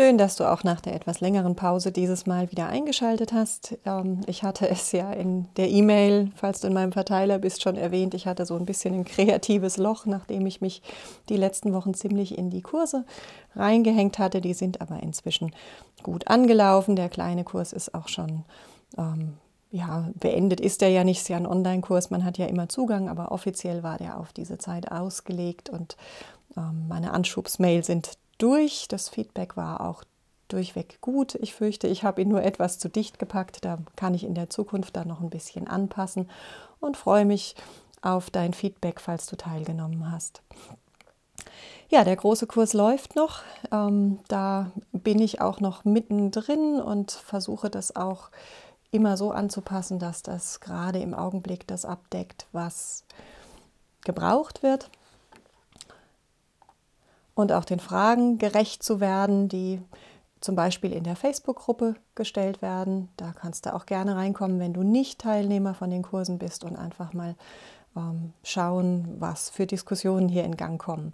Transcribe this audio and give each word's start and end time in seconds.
Schön, 0.00 0.16
dass 0.16 0.36
du 0.36 0.44
auch 0.44 0.62
nach 0.62 0.80
der 0.80 0.94
etwas 0.94 1.18
längeren 1.18 1.56
Pause 1.56 1.90
dieses 1.90 2.24
Mal 2.24 2.52
wieder 2.52 2.68
eingeschaltet 2.68 3.32
hast. 3.32 3.76
Ähm, 3.84 4.20
ich 4.28 4.44
hatte 4.44 4.68
es 4.68 4.92
ja 4.92 5.12
in 5.12 5.48
der 5.56 5.68
E-Mail, 5.70 6.30
falls 6.36 6.60
du 6.60 6.68
in 6.68 6.72
meinem 6.72 6.92
Verteiler 6.92 7.40
bist, 7.40 7.64
schon 7.64 7.74
erwähnt. 7.74 8.14
Ich 8.14 8.28
hatte 8.28 8.46
so 8.46 8.54
ein 8.54 8.64
bisschen 8.64 8.94
ein 8.94 9.04
kreatives 9.04 9.76
Loch, 9.76 10.06
nachdem 10.06 10.46
ich 10.46 10.60
mich 10.60 10.82
die 11.28 11.36
letzten 11.36 11.72
Wochen 11.72 11.94
ziemlich 11.94 12.38
in 12.38 12.48
die 12.48 12.62
Kurse 12.62 13.06
reingehängt 13.56 14.20
hatte. 14.20 14.40
Die 14.40 14.54
sind 14.54 14.80
aber 14.80 15.02
inzwischen 15.02 15.52
gut 16.04 16.28
angelaufen. 16.28 16.94
Der 16.94 17.08
kleine 17.08 17.42
Kurs 17.42 17.72
ist 17.72 17.92
auch 17.92 18.06
schon 18.06 18.44
ähm, 18.96 19.34
ja, 19.72 20.10
beendet 20.14 20.60
ist 20.60 20.80
der 20.80 20.90
ja 20.90 21.02
nicht, 21.02 21.22
ist 21.22 21.28
ja 21.28 21.38
ein 21.38 21.44
Online-Kurs, 21.44 22.10
man 22.10 22.24
hat 22.24 22.38
ja 22.38 22.46
immer 22.46 22.68
Zugang, 22.68 23.08
aber 23.08 23.32
offiziell 23.32 23.82
war 23.82 23.98
der 23.98 24.20
auf 24.20 24.32
diese 24.32 24.58
Zeit 24.58 24.92
ausgelegt 24.92 25.68
und 25.68 25.96
ähm, 26.56 26.86
meine 26.86 27.12
Anschubsmail 27.12 27.82
sind 27.82 28.16
durch. 28.38 28.88
Das 28.88 29.08
Feedback 29.08 29.56
war 29.56 29.80
auch 29.80 30.04
durchweg 30.48 31.00
gut. 31.00 31.34
Ich 31.36 31.54
fürchte, 31.54 31.86
ich 31.86 32.04
habe 32.04 32.22
ihn 32.22 32.28
nur 32.28 32.42
etwas 32.42 32.78
zu 32.78 32.88
dicht 32.88 33.18
gepackt. 33.18 33.64
Da 33.64 33.78
kann 33.96 34.14
ich 34.14 34.24
in 34.24 34.34
der 34.34 34.50
Zukunft 34.50 34.96
dann 34.96 35.08
noch 35.08 35.20
ein 35.20 35.30
bisschen 35.30 35.68
anpassen 35.68 36.28
und 36.80 36.96
freue 36.96 37.24
mich 37.24 37.54
auf 38.00 38.30
dein 38.30 38.54
Feedback, 38.54 39.00
falls 39.00 39.26
du 39.26 39.36
teilgenommen 39.36 40.10
hast. 40.10 40.42
Ja, 41.90 42.04
der 42.04 42.16
große 42.16 42.46
Kurs 42.46 42.74
läuft 42.74 43.16
noch. 43.16 43.42
Ähm, 43.72 44.20
da 44.28 44.70
bin 44.92 45.20
ich 45.20 45.40
auch 45.40 45.60
noch 45.60 45.84
mittendrin 45.84 46.80
und 46.80 47.12
versuche 47.12 47.70
das 47.70 47.96
auch 47.96 48.30
immer 48.90 49.16
so 49.16 49.30
anzupassen, 49.32 49.98
dass 49.98 50.22
das 50.22 50.60
gerade 50.60 50.98
im 50.98 51.14
Augenblick 51.14 51.66
das 51.66 51.84
abdeckt, 51.84 52.46
was 52.52 53.04
gebraucht 54.04 54.62
wird 54.62 54.90
und 57.38 57.52
auch 57.52 57.64
den 57.64 57.78
Fragen 57.78 58.38
gerecht 58.38 58.82
zu 58.82 58.98
werden, 58.98 59.48
die 59.48 59.80
zum 60.40 60.56
Beispiel 60.56 60.92
in 60.92 61.04
der 61.04 61.14
Facebook-Gruppe 61.14 61.94
gestellt 62.16 62.62
werden. 62.62 63.10
Da 63.16 63.32
kannst 63.32 63.64
du 63.64 63.74
auch 63.74 63.86
gerne 63.86 64.16
reinkommen, 64.16 64.58
wenn 64.58 64.72
du 64.72 64.82
nicht 64.82 65.20
Teilnehmer 65.20 65.74
von 65.74 65.88
den 65.88 66.02
Kursen 66.02 66.38
bist 66.38 66.64
und 66.64 66.74
einfach 66.74 67.12
mal 67.12 67.36
ähm, 67.96 68.32
schauen, 68.42 69.14
was 69.20 69.50
für 69.50 69.66
Diskussionen 69.66 70.28
hier 70.28 70.42
in 70.42 70.56
Gang 70.56 70.80
kommen. 70.80 71.12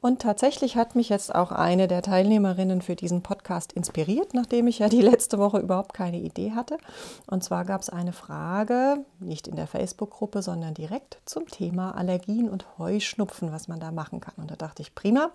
Und 0.00 0.22
tatsächlich 0.22 0.76
hat 0.76 0.94
mich 0.94 1.08
jetzt 1.08 1.34
auch 1.34 1.50
eine 1.50 1.88
der 1.88 2.02
Teilnehmerinnen 2.02 2.82
für 2.82 2.94
diesen 2.94 3.22
Podcast 3.22 3.72
inspiriert, 3.72 4.32
nachdem 4.32 4.68
ich 4.68 4.78
ja 4.78 4.88
die 4.88 5.00
letzte 5.00 5.38
Woche 5.38 5.58
überhaupt 5.58 5.94
keine 5.94 6.18
Idee 6.18 6.52
hatte. 6.52 6.78
Und 7.26 7.42
zwar 7.42 7.64
gab 7.64 7.80
es 7.80 7.90
eine 7.90 8.12
Frage, 8.12 9.04
nicht 9.18 9.48
in 9.48 9.56
der 9.56 9.66
Facebook-Gruppe, 9.66 10.42
sondern 10.42 10.74
direkt 10.74 11.18
zum 11.24 11.46
Thema 11.46 11.96
Allergien 11.96 12.48
und 12.48 12.78
Heuschnupfen, 12.78 13.52
was 13.52 13.68
man 13.68 13.80
da 13.80 13.90
machen 13.90 14.20
kann. 14.20 14.34
Und 14.36 14.50
da 14.50 14.56
dachte 14.56 14.82
ich, 14.82 14.94
prima, 14.94 15.30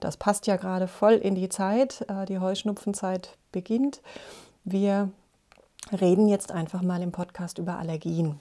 das 0.00 0.16
passt 0.16 0.46
ja 0.46 0.56
gerade 0.56 0.88
voll 0.88 1.14
in 1.14 1.34
die 1.34 1.48
Zeit. 1.48 2.04
Äh, 2.08 2.26
die 2.26 2.40
Heuschnupfenzeit 2.40 3.36
beginnt. 3.52 4.00
Wir 4.64 5.10
reden 5.92 6.28
jetzt 6.28 6.52
einfach 6.52 6.82
mal 6.82 7.02
im 7.02 7.12
Podcast 7.12 7.58
über 7.58 7.78
Allergien. 7.78 8.40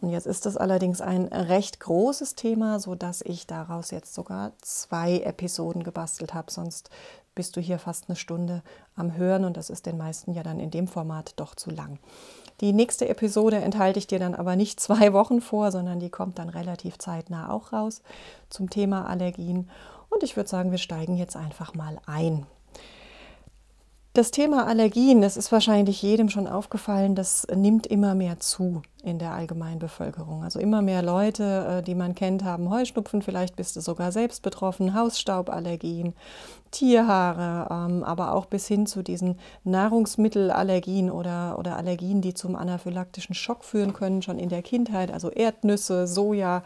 Und 0.00 0.10
jetzt 0.10 0.26
ist 0.26 0.46
das 0.46 0.56
allerdings 0.56 1.00
ein 1.00 1.26
recht 1.26 1.80
großes 1.80 2.36
Thema, 2.36 2.78
sodass 2.78 3.20
ich 3.22 3.46
daraus 3.46 3.90
jetzt 3.90 4.14
sogar 4.14 4.52
zwei 4.62 5.20
Episoden 5.20 5.82
gebastelt 5.82 6.34
habe. 6.34 6.52
Sonst 6.52 6.90
bist 7.34 7.56
du 7.56 7.60
hier 7.60 7.78
fast 7.78 8.08
eine 8.08 8.16
Stunde 8.16 8.62
am 8.94 9.16
Hören 9.16 9.44
und 9.44 9.56
das 9.56 9.70
ist 9.70 9.86
den 9.86 9.96
meisten 9.96 10.32
ja 10.32 10.42
dann 10.42 10.60
in 10.60 10.70
dem 10.70 10.86
Format 10.86 11.34
doch 11.36 11.54
zu 11.54 11.70
lang. 11.70 11.98
Die 12.60 12.72
nächste 12.72 13.08
Episode 13.08 13.56
enthalte 13.56 13.98
ich 13.98 14.06
dir 14.06 14.18
dann 14.18 14.34
aber 14.34 14.56
nicht 14.56 14.80
zwei 14.80 15.12
Wochen 15.12 15.40
vor, 15.40 15.72
sondern 15.72 16.00
die 16.00 16.10
kommt 16.10 16.38
dann 16.38 16.48
relativ 16.48 16.98
zeitnah 16.98 17.50
auch 17.50 17.72
raus 17.72 18.02
zum 18.50 18.70
Thema 18.70 19.06
Allergien. 19.06 19.68
Und 20.10 20.22
ich 20.22 20.36
würde 20.36 20.48
sagen, 20.48 20.70
wir 20.70 20.78
steigen 20.78 21.16
jetzt 21.16 21.36
einfach 21.36 21.74
mal 21.74 21.98
ein. 22.06 22.46
Das 24.14 24.32
Thema 24.32 24.66
Allergien, 24.66 25.20
das 25.20 25.36
ist 25.36 25.52
wahrscheinlich 25.52 26.02
jedem 26.02 26.28
schon 26.28 26.48
aufgefallen, 26.48 27.14
das 27.14 27.46
nimmt 27.54 27.86
immer 27.86 28.14
mehr 28.16 28.40
zu 28.40 28.82
in 29.04 29.18
der 29.18 29.32
allgemeinen 29.32 29.78
Bevölkerung. 29.78 30.42
Also 30.42 30.58
immer 30.58 30.82
mehr 30.82 31.02
Leute, 31.02 31.78
äh, 31.78 31.82
die 31.82 31.94
man 31.94 32.14
kennt, 32.16 32.42
haben 32.42 32.68
Heuschnupfen, 32.68 33.22
vielleicht 33.22 33.54
bist 33.54 33.76
du 33.76 33.80
sogar 33.80 34.10
selbst 34.10 34.42
betroffen, 34.42 34.94
Hausstauballergien, 34.94 36.14
Tierhaare, 36.72 37.68
ähm, 37.70 38.02
aber 38.02 38.34
auch 38.34 38.46
bis 38.46 38.66
hin 38.66 38.86
zu 38.86 39.02
diesen 39.02 39.38
Nahrungsmittelallergien 39.62 41.10
oder, 41.10 41.56
oder 41.58 41.76
Allergien, 41.76 42.20
die 42.20 42.34
zum 42.34 42.56
anaphylaktischen 42.56 43.36
Schock 43.36 43.62
führen 43.62 43.92
können, 43.92 44.22
schon 44.22 44.38
in 44.38 44.48
der 44.48 44.62
Kindheit, 44.62 45.12
also 45.12 45.30
Erdnüsse, 45.30 46.08
Soja. 46.08 46.64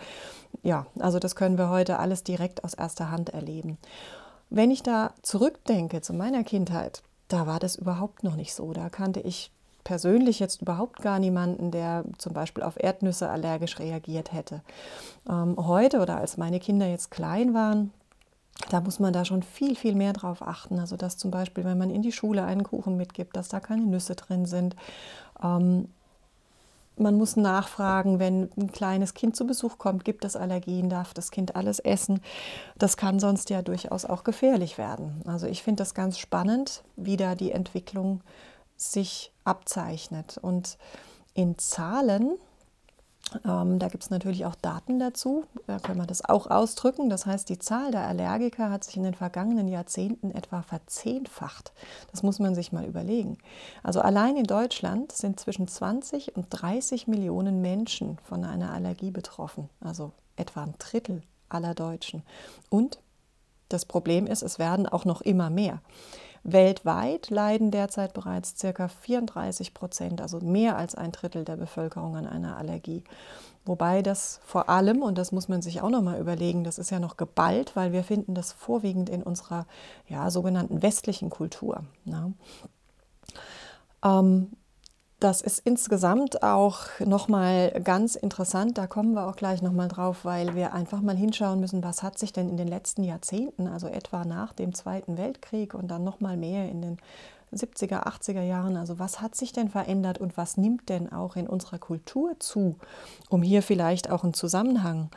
Ja, 0.62 0.86
also 0.98 1.18
das 1.18 1.36
können 1.36 1.58
wir 1.58 1.68
heute 1.68 1.98
alles 1.98 2.24
direkt 2.24 2.64
aus 2.64 2.72
erster 2.72 3.10
Hand 3.10 3.30
erleben. 3.30 3.76
Wenn 4.48 4.70
ich 4.70 4.82
da 4.82 5.12
zurückdenke 5.22 6.00
zu 6.00 6.14
meiner 6.14 6.44
Kindheit, 6.44 7.02
da 7.32 7.46
war 7.46 7.58
das 7.58 7.76
überhaupt 7.76 8.24
noch 8.24 8.36
nicht 8.36 8.54
so. 8.54 8.72
Da 8.72 8.88
kannte 8.88 9.20
ich 9.20 9.50
persönlich 9.84 10.38
jetzt 10.38 10.62
überhaupt 10.62 11.02
gar 11.02 11.18
niemanden, 11.18 11.70
der 11.70 12.04
zum 12.18 12.32
Beispiel 12.32 12.62
auf 12.62 12.82
Erdnüsse 12.82 13.28
allergisch 13.28 13.78
reagiert 13.78 14.32
hätte. 14.32 14.60
Ähm, 15.28 15.56
heute 15.56 16.00
oder 16.00 16.18
als 16.18 16.36
meine 16.36 16.60
Kinder 16.60 16.86
jetzt 16.86 17.10
klein 17.10 17.54
waren, 17.54 17.92
da 18.70 18.80
muss 18.80 19.00
man 19.00 19.12
da 19.12 19.24
schon 19.24 19.42
viel, 19.42 19.74
viel 19.74 19.94
mehr 19.94 20.12
drauf 20.12 20.42
achten. 20.42 20.78
Also 20.78 20.96
dass 20.96 21.16
zum 21.16 21.30
Beispiel, 21.30 21.64
wenn 21.64 21.78
man 21.78 21.90
in 21.90 22.02
die 22.02 22.12
Schule 22.12 22.44
einen 22.44 22.62
Kuchen 22.62 22.96
mitgibt, 22.96 23.36
dass 23.36 23.48
da 23.48 23.60
keine 23.60 23.82
Nüsse 23.82 24.14
drin 24.14 24.46
sind. 24.46 24.76
Ähm, 25.42 25.88
man 26.96 27.16
muss 27.16 27.36
nachfragen, 27.36 28.18
wenn 28.18 28.50
ein 28.56 28.70
kleines 28.72 29.14
Kind 29.14 29.36
zu 29.36 29.46
Besuch 29.46 29.78
kommt, 29.78 30.04
gibt 30.04 30.24
es 30.24 30.36
Allergien, 30.36 30.90
darf 30.90 31.14
das 31.14 31.30
Kind 31.30 31.56
alles 31.56 31.78
essen. 31.78 32.20
Das 32.76 32.96
kann 32.96 33.18
sonst 33.18 33.50
ja 33.50 33.62
durchaus 33.62 34.04
auch 34.04 34.24
gefährlich 34.24 34.78
werden. 34.78 35.22
Also 35.26 35.46
ich 35.46 35.62
finde 35.62 35.82
das 35.82 35.94
ganz 35.94 36.18
spannend, 36.18 36.82
wie 36.96 37.16
da 37.16 37.34
die 37.34 37.52
Entwicklung 37.52 38.20
sich 38.76 39.32
abzeichnet. 39.44 40.38
Und 40.40 40.76
in 41.34 41.58
Zahlen 41.58 42.36
ähm, 43.44 43.78
da 43.78 43.88
gibt 43.88 44.04
es 44.04 44.10
natürlich 44.10 44.46
auch 44.46 44.54
Daten 44.54 44.98
dazu, 44.98 45.44
da 45.66 45.78
können 45.78 46.00
wir 46.00 46.06
das 46.06 46.24
auch 46.24 46.48
ausdrücken. 46.48 47.10
Das 47.10 47.26
heißt, 47.26 47.48
die 47.48 47.58
Zahl 47.58 47.90
der 47.90 48.06
Allergiker 48.06 48.70
hat 48.70 48.84
sich 48.84 48.96
in 48.96 49.02
den 49.02 49.14
vergangenen 49.14 49.68
Jahrzehnten 49.68 50.30
etwa 50.30 50.62
verzehnfacht. 50.62 51.72
Das 52.10 52.22
muss 52.22 52.38
man 52.38 52.54
sich 52.54 52.72
mal 52.72 52.84
überlegen. 52.84 53.38
Also 53.82 54.00
allein 54.00 54.36
in 54.36 54.44
Deutschland 54.44 55.12
sind 55.12 55.40
zwischen 55.40 55.68
20 55.68 56.36
und 56.36 56.46
30 56.50 57.06
Millionen 57.08 57.60
Menschen 57.60 58.18
von 58.24 58.44
einer 58.44 58.72
Allergie 58.72 59.10
betroffen, 59.10 59.68
also 59.80 60.12
etwa 60.36 60.62
ein 60.62 60.74
Drittel 60.78 61.22
aller 61.48 61.74
Deutschen. 61.74 62.22
Und 62.70 62.98
das 63.68 63.84
Problem 63.86 64.26
ist, 64.26 64.42
es 64.42 64.58
werden 64.58 64.86
auch 64.86 65.04
noch 65.04 65.22
immer 65.22 65.50
mehr. 65.50 65.80
Weltweit 66.44 67.30
leiden 67.30 67.70
derzeit 67.70 68.14
bereits 68.14 68.54
ca. 68.60 68.88
34 68.88 69.74
Prozent, 69.74 70.20
also 70.20 70.40
mehr 70.40 70.76
als 70.76 70.94
ein 70.94 71.12
Drittel 71.12 71.44
der 71.44 71.56
Bevölkerung 71.56 72.16
an 72.16 72.26
einer 72.26 72.56
Allergie. 72.56 73.04
Wobei 73.64 74.02
das 74.02 74.40
vor 74.44 74.68
allem, 74.68 75.02
und 75.02 75.18
das 75.18 75.30
muss 75.30 75.48
man 75.48 75.62
sich 75.62 75.82
auch 75.82 75.90
nochmal 75.90 76.18
überlegen, 76.18 76.64
das 76.64 76.78
ist 76.78 76.90
ja 76.90 76.98
noch 76.98 77.16
geballt, 77.16 77.76
weil 77.76 77.92
wir 77.92 78.02
finden 78.02 78.34
das 78.34 78.52
vorwiegend 78.52 79.08
in 79.08 79.22
unserer 79.22 79.66
ja, 80.08 80.30
sogenannten 80.30 80.82
westlichen 80.82 81.30
Kultur. 81.30 81.84
Ne? 82.04 82.32
Ähm, 84.04 84.50
das 85.22 85.40
ist 85.40 85.60
insgesamt 85.60 86.42
auch 86.42 86.80
nochmal 86.98 87.70
ganz 87.84 88.16
interessant. 88.16 88.76
Da 88.76 88.86
kommen 88.86 89.14
wir 89.14 89.28
auch 89.28 89.36
gleich 89.36 89.62
nochmal 89.62 89.88
drauf, 89.88 90.24
weil 90.24 90.54
wir 90.56 90.72
einfach 90.72 91.00
mal 91.00 91.16
hinschauen 91.16 91.60
müssen, 91.60 91.84
was 91.84 92.02
hat 92.02 92.18
sich 92.18 92.32
denn 92.32 92.48
in 92.48 92.56
den 92.56 92.66
letzten 92.66 93.04
Jahrzehnten, 93.04 93.68
also 93.68 93.86
etwa 93.86 94.24
nach 94.24 94.52
dem 94.52 94.74
Zweiten 94.74 95.16
Weltkrieg 95.16 95.74
und 95.74 95.88
dann 95.88 96.02
nochmal 96.02 96.36
mehr 96.36 96.68
in 96.68 96.82
den 96.82 96.96
70er, 97.52 98.06
80er 98.06 98.42
Jahren, 98.42 98.76
also 98.76 98.98
was 98.98 99.20
hat 99.20 99.34
sich 99.36 99.52
denn 99.52 99.68
verändert 99.68 100.18
und 100.18 100.36
was 100.36 100.56
nimmt 100.56 100.88
denn 100.88 101.12
auch 101.12 101.36
in 101.36 101.46
unserer 101.46 101.78
Kultur 101.78 102.34
zu, 102.40 102.76
um 103.28 103.42
hier 103.42 103.62
vielleicht 103.62 104.10
auch 104.10 104.24
einen 104.24 104.34
Zusammenhang 104.34 105.10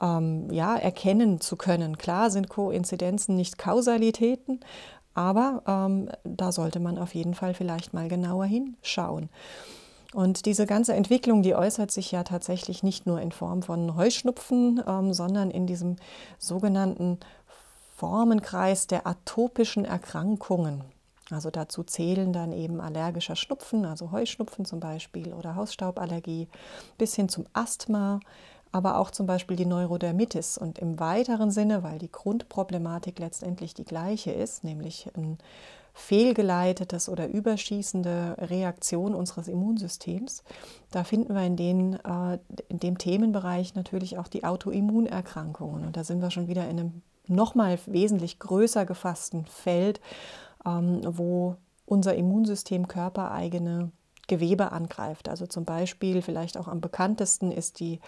ähm, 0.00 0.50
ja, 0.50 0.76
erkennen 0.76 1.40
zu 1.40 1.56
können. 1.56 1.98
Klar 1.98 2.30
sind 2.30 2.48
Koinzidenzen 2.48 3.36
nicht 3.36 3.58
Kausalitäten, 3.58 4.60
aber 5.14 5.62
ähm, 5.66 6.10
da 6.24 6.52
sollte 6.52 6.80
man 6.80 6.98
auf 6.98 7.14
jeden 7.14 7.34
Fall 7.34 7.54
vielleicht 7.54 7.94
mal 7.94 8.08
genauer 8.08 8.46
hinschauen. 8.46 9.28
Und 10.12 10.46
diese 10.46 10.64
ganze 10.64 10.94
Entwicklung, 10.94 11.42
die 11.42 11.56
äußert 11.56 11.90
sich 11.90 12.12
ja 12.12 12.22
tatsächlich 12.22 12.84
nicht 12.84 13.04
nur 13.04 13.20
in 13.20 13.32
Form 13.32 13.62
von 13.62 13.96
Heuschnupfen, 13.96 14.82
ähm, 14.86 15.12
sondern 15.12 15.50
in 15.50 15.66
diesem 15.66 15.96
sogenannten 16.38 17.18
Formenkreis 17.96 18.86
der 18.86 19.06
atopischen 19.06 19.84
Erkrankungen. 19.84 20.84
Also 21.30 21.50
dazu 21.50 21.82
zählen 21.82 22.32
dann 22.32 22.52
eben 22.52 22.80
allergischer 22.80 23.34
Schnupfen, 23.34 23.86
also 23.86 24.12
Heuschnupfen 24.12 24.64
zum 24.64 24.78
Beispiel 24.78 25.32
oder 25.32 25.56
Hausstauballergie, 25.56 26.48
bis 26.98 27.14
hin 27.14 27.28
zum 27.28 27.46
Asthma, 27.52 28.20
aber 28.74 28.98
auch 28.98 29.12
zum 29.12 29.26
Beispiel 29.26 29.56
die 29.56 29.66
Neurodermitis. 29.66 30.58
Und 30.58 30.80
im 30.80 30.98
weiteren 30.98 31.52
Sinne, 31.52 31.84
weil 31.84 32.00
die 32.00 32.10
Grundproblematik 32.10 33.20
letztendlich 33.20 33.72
die 33.72 33.84
gleiche 33.84 34.32
ist, 34.32 34.64
nämlich 34.64 35.08
ein 35.16 35.38
fehlgeleitetes 35.92 37.08
oder 37.08 37.28
überschießende 37.28 38.34
Reaktion 38.36 39.14
unseres 39.14 39.46
Immunsystems. 39.46 40.42
Da 40.90 41.04
finden 41.04 41.34
wir 41.34 41.46
in, 41.46 41.54
den, 41.54 41.94
äh, 42.04 42.40
in 42.68 42.80
dem 42.80 42.98
Themenbereich 42.98 43.76
natürlich 43.76 44.18
auch 44.18 44.26
die 44.26 44.42
Autoimmunerkrankungen. 44.42 45.84
Und 45.84 45.96
da 45.96 46.02
sind 46.02 46.20
wir 46.20 46.32
schon 46.32 46.48
wieder 46.48 46.64
in 46.64 46.80
einem 46.80 47.02
nochmal 47.28 47.78
wesentlich 47.86 48.40
größer 48.40 48.84
gefassten 48.86 49.46
Feld, 49.46 50.00
ähm, 50.66 51.00
wo 51.06 51.54
unser 51.86 52.16
Immunsystem 52.16 52.88
körpereigene 52.88 53.92
Gewebe 54.26 54.72
angreift. 54.72 55.28
Also 55.28 55.46
zum 55.46 55.64
Beispiel, 55.64 56.22
vielleicht 56.22 56.56
auch 56.56 56.68
am 56.68 56.80
bekanntesten 56.80 57.52
ist 57.52 57.80
die 57.80 58.00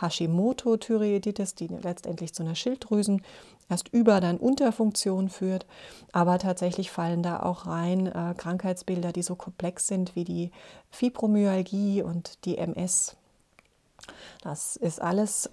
Hashimoto-Thyreoiditis, 0.00 1.54
die 1.54 1.68
letztendlich 1.68 2.32
zu 2.34 2.42
einer 2.42 2.54
Schilddrüsen 2.54 3.22
erst 3.68 3.88
über 3.88 4.20
dann 4.20 4.38
Unterfunktion 4.38 5.28
führt. 5.28 5.66
Aber 6.12 6.38
tatsächlich 6.38 6.90
fallen 6.90 7.22
da 7.22 7.40
auch 7.40 7.66
rein 7.66 8.06
äh, 8.06 8.34
Krankheitsbilder, 8.36 9.12
die 9.12 9.22
so 9.22 9.34
komplex 9.34 9.86
sind 9.86 10.14
wie 10.14 10.24
die 10.24 10.50
Fibromyalgie 10.90 12.02
und 12.02 12.44
die 12.44 12.58
MS. 12.58 13.16
Das 14.42 14.76
ist 14.76 15.00
alles 15.00 15.50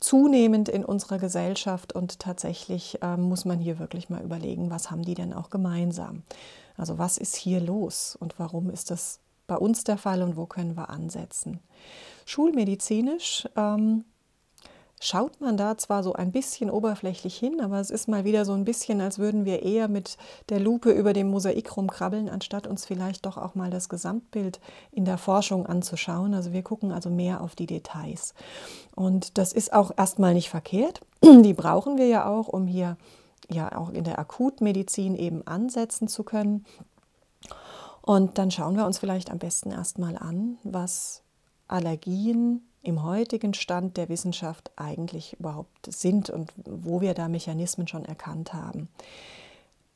zunehmend 0.00 0.68
in 0.68 0.84
unserer 0.84 1.18
Gesellschaft 1.18 1.94
und 1.94 2.18
tatsächlich 2.18 3.02
äh, 3.02 3.16
muss 3.16 3.44
man 3.44 3.58
hier 3.58 3.78
wirklich 3.78 4.10
mal 4.10 4.22
überlegen, 4.22 4.70
was 4.70 4.90
haben 4.90 5.02
die 5.02 5.14
denn 5.14 5.32
auch 5.32 5.50
gemeinsam. 5.50 6.22
Also 6.76 6.98
was 6.98 7.18
ist 7.18 7.36
hier 7.36 7.60
los 7.60 8.16
und 8.18 8.38
warum 8.38 8.70
ist 8.70 8.90
das 8.90 9.20
bei 9.46 9.56
uns 9.56 9.84
der 9.84 9.98
Fall 9.98 10.22
und 10.22 10.36
wo 10.36 10.46
können 10.46 10.76
wir 10.76 10.90
ansetzen. 10.90 11.60
Schulmedizinisch 12.24 13.48
ähm, 13.56 14.04
schaut 15.00 15.40
man 15.40 15.56
da 15.56 15.76
zwar 15.78 16.02
so 16.02 16.14
ein 16.14 16.32
bisschen 16.32 16.70
oberflächlich 16.70 17.36
hin, 17.36 17.60
aber 17.60 17.78
es 17.80 17.90
ist 17.90 18.08
mal 18.08 18.24
wieder 18.24 18.44
so 18.44 18.54
ein 18.54 18.64
bisschen, 18.64 19.00
als 19.00 19.18
würden 19.18 19.44
wir 19.44 19.62
eher 19.62 19.88
mit 19.88 20.16
der 20.48 20.58
Lupe 20.58 20.90
über 20.90 21.12
dem 21.12 21.28
Mosaik 21.28 21.76
rumkrabbeln, 21.76 22.28
anstatt 22.28 22.66
uns 22.66 22.84
vielleicht 22.84 23.26
doch 23.26 23.36
auch 23.36 23.54
mal 23.54 23.70
das 23.70 23.88
Gesamtbild 23.88 24.60
in 24.90 25.04
der 25.04 25.18
Forschung 25.18 25.66
anzuschauen. 25.66 26.34
Also 26.34 26.52
wir 26.52 26.62
gucken 26.62 26.92
also 26.92 27.10
mehr 27.10 27.40
auf 27.40 27.54
die 27.54 27.66
Details. 27.66 28.34
Und 28.94 29.38
das 29.38 29.52
ist 29.52 29.72
auch 29.72 29.92
erstmal 29.96 30.34
nicht 30.34 30.48
verkehrt. 30.48 31.00
Die 31.22 31.54
brauchen 31.54 31.98
wir 31.98 32.06
ja 32.06 32.26
auch, 32.26 32.48
um 32.48 32.66
hier 32.66 32.96
ja 33.50 33.76
auch 33.76 33.90
in 33.90 34.04
der 34.04 34.18
Akutmedizin 34.18 35.14
eben 35.14 35.46
ansetzen 35.46 36.08
zu 36.08 36.22
können. 36.22 36.64
Und 38.02 38.38
dann 38.38 38.50
schauen 38.50 38.76
wir 38.76 38.86
uns 38.86 38.98
vielleicht 38.98 39.30
am 39.30 39.38
besten 39.38 39.70
erstmal 39.70 40.16
an, 40.16 40.58
was 40.62 41.22
Allergien 41.68 42.62
im 42.82 43.02
heutigen 43.02 43.52
Stand 43.52 43.96
der 43.96 44.08
Wissenschaft 44.08 44.70
eigentlich 44.76 45.36
überhaupt 45.40 45.92
sind 45.92 46.30
und 46.30 46.52
wo 46.64 47.00
wir 47.00 47.14
da 47.14 47.28
Mechanismen 47.28 47.88
schon 47.88 48.04
erkannt 48.04 48.54
haben. 48.54 48.88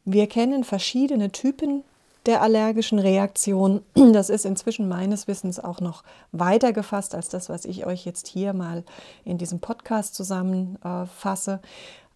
Wir 0.05 0.26
kennen 0.26 0.64
verschiedene 0.64 1.31
Typen 1.31 1.85
der 2.26 2.43
allergischen 2.43 2.99
Reaktion. 2.99 3.82
Das 3.94 4.29
ist 4.29 4.44
inzwischen 4.44 4.88
meines 4.88 5.29
Wissens 5.29 5.61
auch 5.61 5.81
noch 5.81 6.02
weiter 6.32 6.73
gefasst 6.73 7.14
als 7.14 7.29
das, 7.29 7.49
was 7.49 7.64
ich 7.64 7.87
euch 7.87 8.05
jetzt 8.05 8.26
hier 8.26 8.52
mal 8.52 8.85
in 9.25 9.38
diesem 9.38 9.61
Podcast 9.61 10.14
zusammenfasse. 10.17 11.61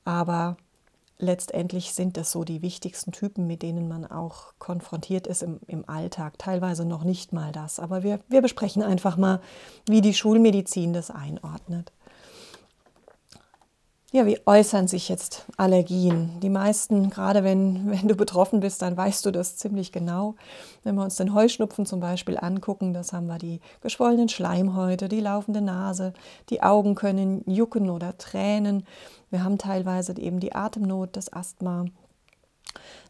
Aber 0.05 0.57
letztendlich 1.19 1.93
sind 1.93 2.17
das 2.17 2.33
so 2.33 2.45
die 2.45 2.63
wichtigsten 2.63 3.13
Typen, 3.13 3.47
mit 3.47 3.63
denen 3.63 3.89
man 3.89 4.05
auch 4.05 4.55
konfrontiert 4.59 5.27
ist 5.27 5.43
im, 5.43 5.61
im 5.67 5.89
Alltag. 5.89 6.39
Teilweise 6.39 6.85
noch 6.85 7.05
nicht 7.05 7.33
mal 7.33 7.53
das. 7.53 7.79
Aber 7.79 8.03
wir, 8.03 8.21
wir 8.29 8.43
besprechen 8.43 8.83
einfach 8.83 9.17
mal, 9.17 9.41
wie 9.87 10.01
die 10.01 10.15
Schulmedizin 10.15 10.93
das 10.93 11.11
einordnet. 11.11 11.93
Ja, 14.15 14.27
wie 14.27 14.39
äußern 14.47 14.87
sich 14.87 15.09
jetzt 15.09 15.45
Allergien? 15.57 16.39
Die 16.39 16.49
meisten, 16.49 17.11
gerade 17.11 17.43
wenn, 17.43 17.91
wenn 17.91 18.07
du 18.07 18.15
betroffen 18.15 18.61
bist, 18.61 18.81
dann 18.81 18.97
weißt 18.97 19.27
du 19.27 19.33
das 19.33 19.57
ziemlich 19.57 19.91
genau. 19.91 20.37
Wenn 20.85 20.95
wir 20.95 21.03
uns 21.03 21.17
den 21.17 21.35
Heuschnupfen 21.35 21.85
zum 21.85 21.99
Beispiel 21.99 22.39
angucken, 22.39 22.95
das 22.95 23.13
haben 23.13 23.27
wir 23.27 23.39
die 23.39 23.59
geschwollenen 23.81 24.29
Schleimhäute, 24.29 25.09
die 25.09 25.19
laufende 25.19 25.63
Nase, 25.63 26.13
die 26.49 26.63
Augen 26.63 26.95
können 26.95 27.43
jucken 27.51 27.91
oder 27.91 28.17
tränen. 28.17 28.87
Wir 29.31 29.43
haben 29.43 29.59
teilweise 29.59 30.17
eben 30.17 30.39
die 30.39 30.55
Atemnot, 30.55 31.17
das 31.17 31.33
Asthma. 31.33 31.87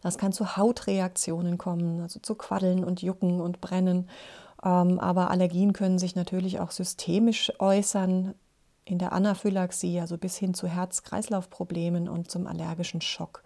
Das 0.00 0.16
kann 0.16 0.32
zu 0.32 0.56
Hautreaktionen 0.56 1.58
kommen, 1.58 2.00
also 2.00 2.18
zu 2.18 2.34
Quaddeln 2.34 2.82
und 2.82 3.02
Jucken 3.02 3.42
und 3.42 3.60
Brennen. 3.60 4.08
Ähm, 4.64 4.98
aber 4.98 5.30
Allergien 5.30 5.74
können 5.74 5.98
sich 5.98 6.16
natürlich 6.16 6.60
auch 6.60 6.70
systemisch 6.70 7.52
äußern, 7.58 8.34
in 8.84 8.98
der 8.98 9.12
Anaphylaxie, 9.12 10.00
also 10.00 10.18
bis 10.18 10.36
hin 10.36 10.54
zu 10.54 10.68
Herz-Kreislauf-Problemen 10.68 12.08
und 12.08 12.30
zum 12.30 12.46
allergischen 12.46 13.00
Schock. 13.00 13.42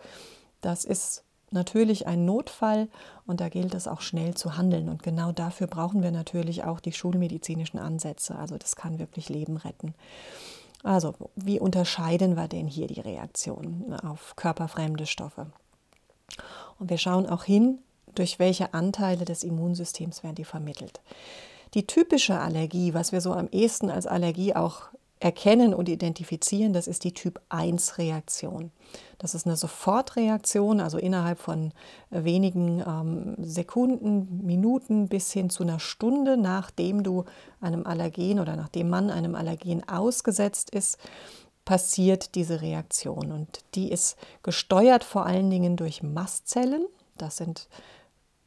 Das 0.60 0.84
ist 0.84 1.24
natürlich 1.50 2.06
ein 2.06 2.24
Notfall 2.24 2.88
und 3.26 3.40
da 3.40 3.48
gilt 3.48 3.74
es 3.74 3.88
auch 3.88 4.00
schnell 4.00 4.34
zu 4.34 4.56
handeln. 4.56 4.88
Und 4.88 5.02
genau 5.02 5.32
dafür 5.32 5.66
brauchen 5.66 6.02
wir 6.02 6.10
natürlich 6.10 6.64
auch 6.64 6.80
die 6.80 6.92
schulmedizinischen 6.92 7.78
Ansätze. 7.78 8.36
Also 8.36 8.58
das 8.58 8.76
kann 8.76 8.98
wirklich 8.98 9.28
Leben 9.28 9.56
retten. 9.56 9.94
Also 10.82 11.14
wie 11.34 11.58
unterscheiden 11.58 12.36
wir 12.36 12.48
denn 12.48 12.66
hier 12.66 12.86
die 12.86 13.00
Reaktion 13.00 13.94
auf 14.04 14.36
körperfremde 14.36 15.06
Stoffe? 15.06 15.46
Und 16.78 16.90
wir 16.90 16.98
schauen 16.98 17.26
auch 17.26 17.44
hin, 17.44 17.78
durch 18.14 18.38
welche 18.38 18.74
Anteile 18.74 19.24
des 19.24 19.42
Immunsystems 19.42 20.22
werden 20.22 20.36
die 20.36 20.44
vermittelt. 20.44 21.00
Die 21.74 21.86
typische 21.86 22.38
Allergie, 22.38 22.94
was 22.94 23.12
wir 23.12 23.20
so 23.20 23.32
am 23.32 23.48
ehesten 23.48 23.90
als 23.90 24.06
Allergie 24.06 24.54
auch 24.54 24.88
erkennen 25.20 25.74
und 25.74 25.88
identifizieren, 25.88 26.72
das 26.72 26.86
ist 26.86 27.04
die 27.04 27.12
Typ-1-Reaktion. 27.12 28.70
Das 29.18 29.34
ist 29.34 29.46
eine 29.46 29.56
Sofortreaktion, 29.56 30.80
also 30.80 30.98
innerhalb 30.98 31.38
von 31.38 31.72
äh, 32.10 32.24
wenigen 32.24 32.82
ähm, 32.86 33.34
Sekunden, 33.38 34.46
Minuten 34.46 35.08
bis 35.08 35.32
hin 35.32 35.50
zu 35.50 35.64
einer 35.64 35.80
Stunde, 35.80 36.36
nachdem 36.36 37.02
du 37.02 37.24
einem 37.60 37.86
Allergen 37.86 38.38
oder 38.38 38.56
nachdem 38.56 38.88
man 38.88 39.10
einem 39.10 39.34
Allergen 39.34 39.86
ausgesetzt 39.88 40.70
ist, 40.70 40.98
passiert 41.64 42.34
diese 42.34 42.62
Reaktion. 42.62 43.32
Und 43.32 43.60
die 43.74 43.90
ist 43.90 44.16
gesteuert 44.42 45.04
vor 45.04 45.26
allen 45.26 45.50
Dingen 45.50 45.76
durch 45.76 46.02
Mastzellen. 46.02 46.86
Das 47.18 47.36
sind 47.36 47.68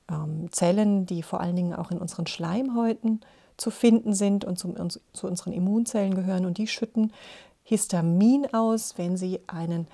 ähm, 0.09 0.51
Zellen, 0.51 1.05
die 1.05 1.21
vor 1.21 1.41
allen 1.41 1.55
Dingen 1.55 1.75
auch 1.75 1.91
in 1.91 1.99
unseren 1.99 2.27
Schleimhäuten 2.27 3.19
äh, 3.21 3.40
zu 3.61 3.69
finden 3.69 4.15
sind 4.15 4.43
und 4.43 4.57
zu, 4.57 4.73
zu 5.13 5.27
unseren 5.27 5.53
Immunzellen 5.53 6.15
gehören. 6.15 6.47
Und 6.47 6.57
die 6.57 6.65
schütten 6.65 7.13
Histamin 7.63 8.51
aus, 8.53 8.97
wenn 8.97 9.17
sie 9.17 9.39
einen 9.45 9.87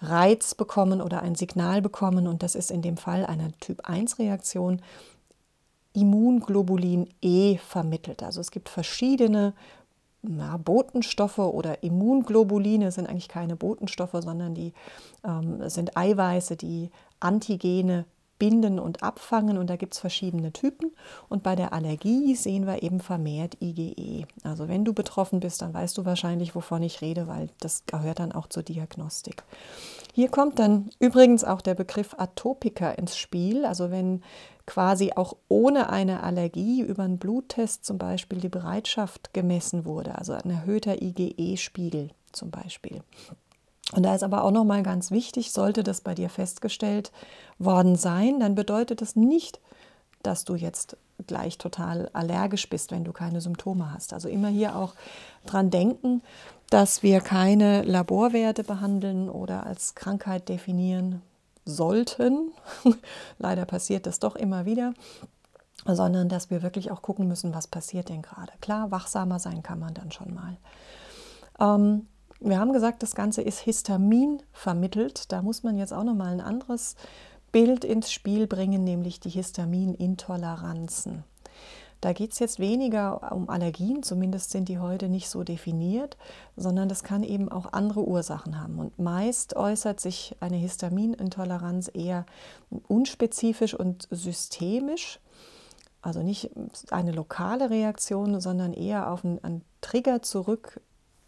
Reiz 0.00 0.54
bekommen 0.54 1.02
oder 1.02 1.20
ein 1.20 1.34
Signal 1.34 1.82
bekommen. 1.82 2.26
Und 2.26 2.42
das 2.42 2.54
ist 2.54 2.70
in 2.70 2.80
dem 2.80 2.96
Fall 2.96 3.26
eine 3.26 3.52
Typ-1-Reaktion. 3.60 4.80
Immunglobulin 5.92 7.06
E 7.20 7.58
vermittelt. 7.58 8.22
Also 8.22 8.40
es 8.40 8.50
gibt 8.50 8.70
verschiedene 8.70 9.52
na, 10.22 10.56
Botenstoffe 10.56 11.38
oder 11.38 11.82
Immunglobuline 11.82 12.92
sind 12.92 13.08
eigentlich 13.08 13.28
keine 13.28 13.56
Botenstoffe, 13.56 14.16
sondern 14.20 14.54
die 14.54 14.72
ähm, 15.22 15.68
sind 15.68 15.98
Eiweiße, 15.98 16.56
die 16.56 16.90
Antigene 17.20 18.06
binden 18.42 18.80
und 18.80 19.04
abfangen 19.04 19.56
und 19.56 19.70
da 19.70 19.76
gibt 19.76 19.94
es 19.94 20.00
verschiedene 20.00 20.52
Typen. 20.52 20.90
Und 21.28 21.44
bei 21.44 21.54
der 21.54 21.72
Allergie 21.72 22.34
sehen 22.34 22.66
wir 22.66 22.82
eben 22.82 22.98
vermehrt 22.98 23.56
IgE. 23.62 24.26
Also 24.42 24.66
wenn 24.66 24.84
du 24.84 24.92
betroffen 24.92 25.38
bist, 25.38 25.62
dann 25.62 25.72
weißt 25.72 25.96
du 25.96 26.04
wahrscheinlich, 26.04 26.56
wovon 26.56 26.82
ich 26.82 27.02
rede, 27.02 27.28
weil 27.28 27.50
das 27.60 27.84
gehört 27.86 28.18
dann 28.18 28.32
auch 28.32 28.48
zur 28.48 28.64
Diagnostik. 28.64 29.44
Hier 30.12 30.28
kommt 30.28 30.58
dann 30.58 30.90
übrigens 30.98 31.44
auch 31.44 31.60
der 31.60 31.76
Begriff 31.76 32.16
Atopiker 32.18 32.98
ins 32.98 33.16
Spiel. 33.16 33.64
Also 33.64 33.92
wenn 33.92 34.24
quasi 34.66 35.12
auch 35.14 35.36
ohne 35.46 35.90
eine 35.90 36.24
Allergie 36.24 36.80
über 36.80 37.04
einen 37.04 37.18
Bluttest 37.18 37.84
zum 37.84 37.96
Beispiel 37.96 38.38
die 38.40 38.48
Bereitschaft 38.48 39.32
gemessen 39.34 39.84
wurde, 39.84 40.18
also 40.18 40.32
ein 40.32 40.50
erhöhter 40.50 41.00
IgE-Spiegel 41.00 42.10
zum 42.32 42.50
Beispiel. 42.50 43.02
Und 43.94 44.04
da 44.04 44.14
ist 44.14 44.22
aber 44.22 44.44
auch 44.44 44.50
noch 44.50 44.64
mal 44.64 44.82
ganz 44.82 45.10
wichtig, 45.10 45.52
sollte 45.52 45.82
das 45.82 46.00
bei 46.00 46.14
dir 46.14 46.30
festgestellt 46.30 47.12
worden 47.58 47.96
sein, 47.96 48.40
dann 48.40 48.54
bedeutet 48.54 49.00
das 49.00 49.16
nicht, 49.16 49.60
dass 50.22 50.44
du 50.44 50.54
jetzt 50.54 50.96
gleich 51.26 51.58
total 51.58 52.08
allergisch 52.12 52.68
bist, 52.68 52.90
wenn 52.90 53.04
du 53.04 53.12
keine 53.12 53.40
Symptome 53.40 53.92
hast. 53.92 54.12
Also 54.12 54.28
immer 54.28 54.48
hier 54.48 54.76
auch 54.76 54.94
dran 55.46 55.70
denken, 55.70 56.22
dass 56.70 57.02
wir 57.02 57.20
keine 57.20 57.82
Laborwerte 57.82 58.64
behandeln 58.64 59.28
oder 59.28 59.66
als 59.66 59.94
Krankheit 59.94 60.48
definieren 60.48 61.22
sollten. 61.64 62.52
Leider 63.38 63.66
passiert 63.66 64.06
das 64.06 64.18
doch 64.18 64.36
immer 64.36 64.64
wieder, 64.64 64.94
sondern 65.84 66.28
dass 66.28 66.50
wir 66.50 66.62
wirklich 66.62 66.90
auch 66.90 67.02
gucken 67.02 67.28
müssen, 67.28 67.54
was 67.54 67.66
passiert 67.66 68.08
denn 68.08 68.22
gerade. 68.22 68.52
Klar, 68.60 68.90
wachsamer 68.90 69.38
sein 69.38 69.62
kann 69.62 69.78
man 69.78 69.94
dann 69.94 70.10
schon 70.10 70.34
mal. 70.34 70.56
Ähm, 71.60 72.06
Wir 72.44 72.58
haben 72.58 72.72
gesagt, 72.72 73.04
das 73.04 73.14
Ganze 73.14 73.40
ist 73.40 73.60
Histamin 73.60 74.42
vermittelt. 74.52 75.30
Da 75.30 75.42
muss 75.42 75.62
man 75.62 75.78
jetzt 75.78 75.92
auch 75.92 76.02
nochmal 76.02 76.32
ein 76.32 76.40
anderes 76.40 76.96
Bild 77.52 77.84
ins 77.84 78.10
Spiel 78.10 78.48
bringen, 78.48 78.82
nämlich 78.82 79.20
die 79.20 79.30
Histaminintoleranzen. 79.30 81.22
Da 82.00 82.12
geht 82.12 82.32
es 82.32 82.40
jetzt 82.40 82.58
weniger 82.58 83.30
um 83.30 83.48
Allergien, 83.48 84.02
zumindest 84.02 84.50
sind 84.50 84.68
die 84.68 84.80
heute 84.80 85.08
nicht 85.08 85.28
so 85.28 85.44
definiert, 85.44 86.16
sondern 86.56 86.88
das 86.88 87.04
kann 87.04 87.22
eben 87.22 87.48
auch 87.48 87.72
andere 87.72 88.04
Ursachen 88.04 88.60
haben. 88.60 88.80
Und 88.80 88.98
meist 88.98 89.54
äußert 89.54 90.00
sich 90.00 90.34
eine 90.40 90.56
Histaminintoleranz 90.56 91.92
eher 91.94 92.26
unspezifisch 92.88 93.74
und 93.74 94.08
systemisch. 94.10 95.20
Also 96.00 96.24
nicht 96.24 96.50
eine 96.90 97.12
lokale 97.12 97.70
Reaktion, 97.70 98.40
sondern 98.40 98.72
eher 98.72 99.12
auf 99.12 99.24
einen, 99.24 99.38
einen 99.44 99.64
Trigger 99.80 100.22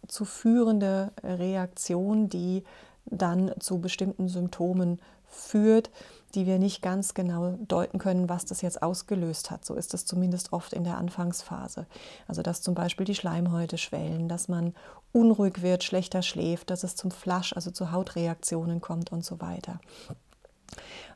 zurückzuführende 0.07 1.11
Reaktion, 1.23 2.29
die 2.29 2.63
dann 3.05 3.51
zu 3.59 3.79
bestimmten 3.79 4.27
Symptomen 4.27 4.99
führt, 5.27 5.91
die 6.33 6.45
wir 6.45 6.59
nicht 6.59 6.81
ganz 6.81 7.13
genau 7.13 7.57
deuten 7.67 7.97
können, 7.97 8.29
was 8.29 8.45
das 8.45 8.61
jetzt 8.61 8.81
ausgelöst 8.81 9.51
hat. 9.51 9.65
So 9.65 9.75
ist 9.75 9.93
es 9.93 10.05
zumindest 10.05 10.53
oft 10.53 10.73
in 10.73 10.83
der 10.83 10.97
Anfangsphase. 10.97 11.87
Also 12.27 12.41
dass 12.41 12.61
zum 12.61 12.73
Beispiel 12.73 13.05
die 13.05 13.15
Schleimhäute 13.15 13.77
schwellen, 13.77 14.27
dass 14.27 14.47
man 14.47 14.73
unruhig 15.11 15.61
wird, 15.61 15.83
schlechter 15.83 16.21
schläft, 16.21 16.69
dass 16.69 16.83
es 16.83 16.95
zum 16.95 17.11
Flasch, 17.11 17.53
also 17.53 17.71
zu 17.71 17.91
Hautreaktionen 17.91 18.81
kommt 18.81 19.11
und 19.11 19.23
so 19.23 19.39
weiter. 19.39 19.79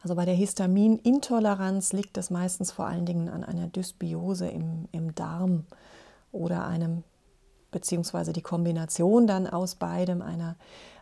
Also 0.01 0.15
bei 0.15 0.25
der 0.25 0.35
Histaminintoleranz 0.35 1.91
liegt 1.91 2.17
es 2.17 2.29
meistens 2.29 2.71
vor 2.71 2.85
allen 2.85 3.05
Dingen 3.05 3.29
an 3.29 3.43
einer 3.43 3.67
Dysbiose 3.67 4.47
im, 4.47 4.87
im 4.91 5.13
Darm 5.15 5.65
oder 6.31 6.65
einem 6.65 7.03
beziehungsweise 7.71 8.33
die 8.33 8.41
Kombination 8.41 9.27
dann 9.27 9.47
aus 9.47 9.75
beidem, 9.75 10.21
einer, 10.21 10.55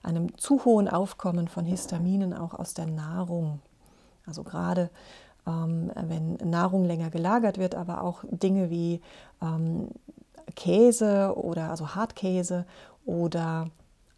einem 0.03 0.37
zu 0.37 0.65
hohen 0.65 0.87
Aufkommen 0.87 1.47
von 1.47 1.65
Histaminen 1.65 2.33
auch 2.33 2.53
aus 2.53 2.73
der 2.73 2.87
Nahrung. 2.87 3.59
Also 4.25 4.43
gerade 4.43 4.89
ähm, 5.47 5.91
wenn 5.95 6.35
Nahrung 6.35 6.85
länger 6.85 7.09
gelagert 7.09 7.57
wird, 7.57 7.73
aber 7.73 8.03
auch 8.03 8.23
Dinge 8.29 8.69
wie 8.69 9.01
ähm, 9.41 9.87
Käse 10.55 11.33
oder 11.35 11.69
also 11.69 11.95
Hartkäse 11.95 12.65
oder 13.05 13.69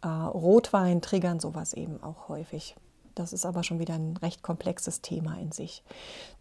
äh, 0.02 0.08
Rotwein 0.08 1.00
triggern 1.00 1.40
sowas 1.40 1.72
eben 1.72 2.02
auch 2.02 2.28
häufig. 2.28 2.74
Das 3.14 3.32
ist 3.32 3.46
aber 3.46 3.62
schon 3.62 3.78
wieder 3.78 3.94
ein 3.94 4.16
recht 4.16 4.42
komplexes 4.42 5.02
Thema 5.02 5.38
in 5.38 5.52
sich. 5.52 5.82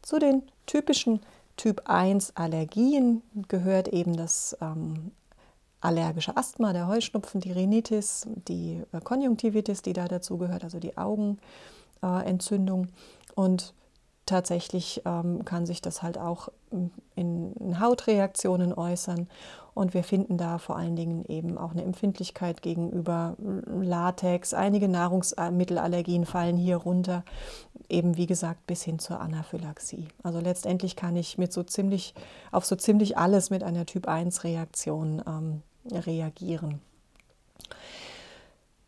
Zu 0.01 0.19
den 0.19 0.43
typischen 0.65 1.19
Typ 1.57 1.83
1 1.89 2.35
Allergien 2.35 3.21
gehört 3.47 3.89
eben 3.89 4.15
das 4.15 4.57
ähm, 4.61 5.11
allergische 5.81 6.35
Asthma, 6.35 6.73
der 6.73 6.87
Heuschnupfen, 6.87 7.41
die 7.41 7.51
Rhinitis, 7.51 8.27
die 8.47 8.83
äh, 8.91 8.99
Konjunktivitis, 9.01 9.81
die 9.81 9.93
da 9.93 10.07
dazu 10.07 10.37
gehört, 10.37 10.63
also 10.63 10.79
die 10.79 10.97
Augenentzündung. 10.97 12.87
Und 13.35 13.73
tatsächlich 14.25 15.01
ähm, 15.05 15.45
kann 15.45 15.65
sich 15.65 15.81
das 15.81 16.03
halt 16.03 16.17
auch 16.17 16.49
in 17.15 17.79
Hautreaktionen 17.79 18.73
äußern. 18.73 19.27
Und 19.73 19.93
wir 19.93 20.03
finden 20.03 20.37
da 20.37 20.57
vor 20.57 20.75
allen 20.75 20.95
Dingen 20.95 21.23
eben 21.25 21.57
auch 21.57 21.71
eine 21.71 21.83
Empfindlichkeit 21.83 22.61
gegenüber 22.61 23.37
Latex. 23.39 24.53
Einige 24.53 24.89
Nahrungsmittelallergien 24.89 26.25
fallen 26.25 26.57
hier 26.57 26.77
runter, 26.77 27.23
eben 27.87 28.17
wie 28.17 28.25
gesagt 28.25 28.67
bis 28.67 28.83
hin 28.83 28.99
zur 28.99 29.21
Anaphylaxie. 29.21 30.09
Also 30.21 30.41
letztendlich 30.41 30.95
kann 30.97 31.15
ich 31.15 31.37
mit 31.37 31.53
so 31.53 31.63
ziemlich 31.63 32.13
auf 32.51 32.65
so 32.65 32.75
ziemlich 32.75 33.17
alles 33.17 33.51
mit 33.51 33.63
einer 33.63 33.85
Typ 33.85 34.07
1 34.07 34.43
Reaktion 34.43 35.21
ähm, 35.25 35.61
reagieren. 35.91 36.81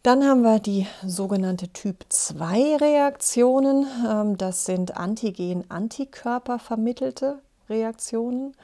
Dann 0.03 0.23
haben 0.23 0.41
wir 0.41 0.59
die 0.59 0.87
sogenannte 1.05 1.69
Typ 1.69 2.05
2 2.09 2.77
Reaktionen. 2.77 3.85
Ähm, 4.09 4.37
das 4.37 4.65
sind 4.65 4.97
Antigen-Antikörper 4.97 6.57
vermittelte 6.57 7.39
Reaktionen. 7.69 8.55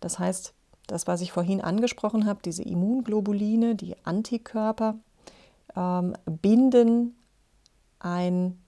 Das 0.00 0.20
heißt, 0.20 0.54
das, 0.86 1.06
was 1.06 1.20
ich 1.20 1.32
vorhin 1.32 1.60
angesprochen 1.60 2.26
habe, 2.26 2.40
diese 2.44 2.62
Immunglobuline, 2.62 3.74
die 3.74 3.96
Antikörper, 4.04 4.96
ähm, 5.74 6.14
binden 6.26 7.16
ein 7.98 8.62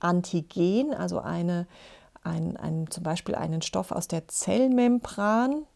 Antigen, 0.00 0.94
also 0.94 1.20
eine, 1.20 1.68
ein, 2.24 2.56
ein, 2.56 2.90
zum 2.90 3.04
Beispiel 3.04 3.34
einen 3.34 3.62
Stoff 3.62 3.92
aus 3.92 4.08
der 4.08 4.26
Zellmembran, 4.26 5.66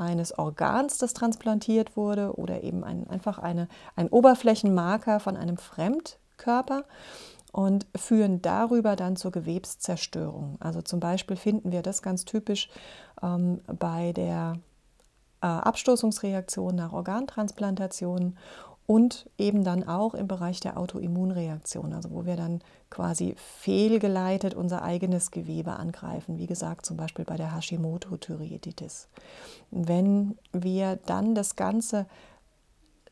eines 0.00 0.36
Organs, 0.38 0.98
das 0.98 1.14
transplantiert 1.14 1.96
wurde, 1.96 2.34
oder 2.36 2.62
eben 2.62 2.84
ein, 2.84 3.08
einfach 3.08 3.38
eine, 3.38 3.68
ein 3.96 4.08
Oberflächenmarker 4.08 5.20
von 5.20 5.36
einem 5.36 5.56
Fremdkörper 5.56 6.84
und 7.52 7.86
führen 7.96 8.42
darüber 8.42 8.96
dann 8.96 9.16
zur 9.16 9.32
Gewebszerstörung. 9.32 10.56
Also 10.60 10.82
zum 10.82 11.00
Beispiel 11.00 11.36
finden 11.36 11.72
wir 11.72 11.82
das 11.82 12.02
ganz 12.02 12.24
typisch 12.24 12.68
ähm, 13.22 13.60
bei 13.66 14.12
der 14.12 14.54
äh, 15.42 15.46
Abstoßungsreaktion 15.46 16.74
nach 16.74 16.92
Organtransplantationen 16.92 18.38
und 18.90 19.30
eben 19.38 19.62
dann 19.62 19.86
auch 19.86 20.14
im 20.14 20.26
Bereich 20.26 20.58
der 20.58 20.76
Autoimmunreaktion, 20.76 21.92
also 21.92 22.10
wo 22.10 22.26
wir 22.26 22.34
dann 22.34 22.60
quasi 22.90 23.36
fehlgeleitet 23.36 24.52
unser 24.52 24.82
eigenes 24.82 25.30
Gewebe 25.30 25.74
angreifen, 25.74 26.38
wie 26.38 26.48
gesagt 26.48 26.86
zum 26.86 26.96
Beispiel 26.96 27.24
bei 27.24 27.36
der 27.36 27.54
Hashimoto-Thyreoiditis. 27.54 29.06
Wenn 29.70 30.36
wir 30.50 30.98
dann 31.06 31.36
das 31.36 31.54
Ganze 31.54 32.06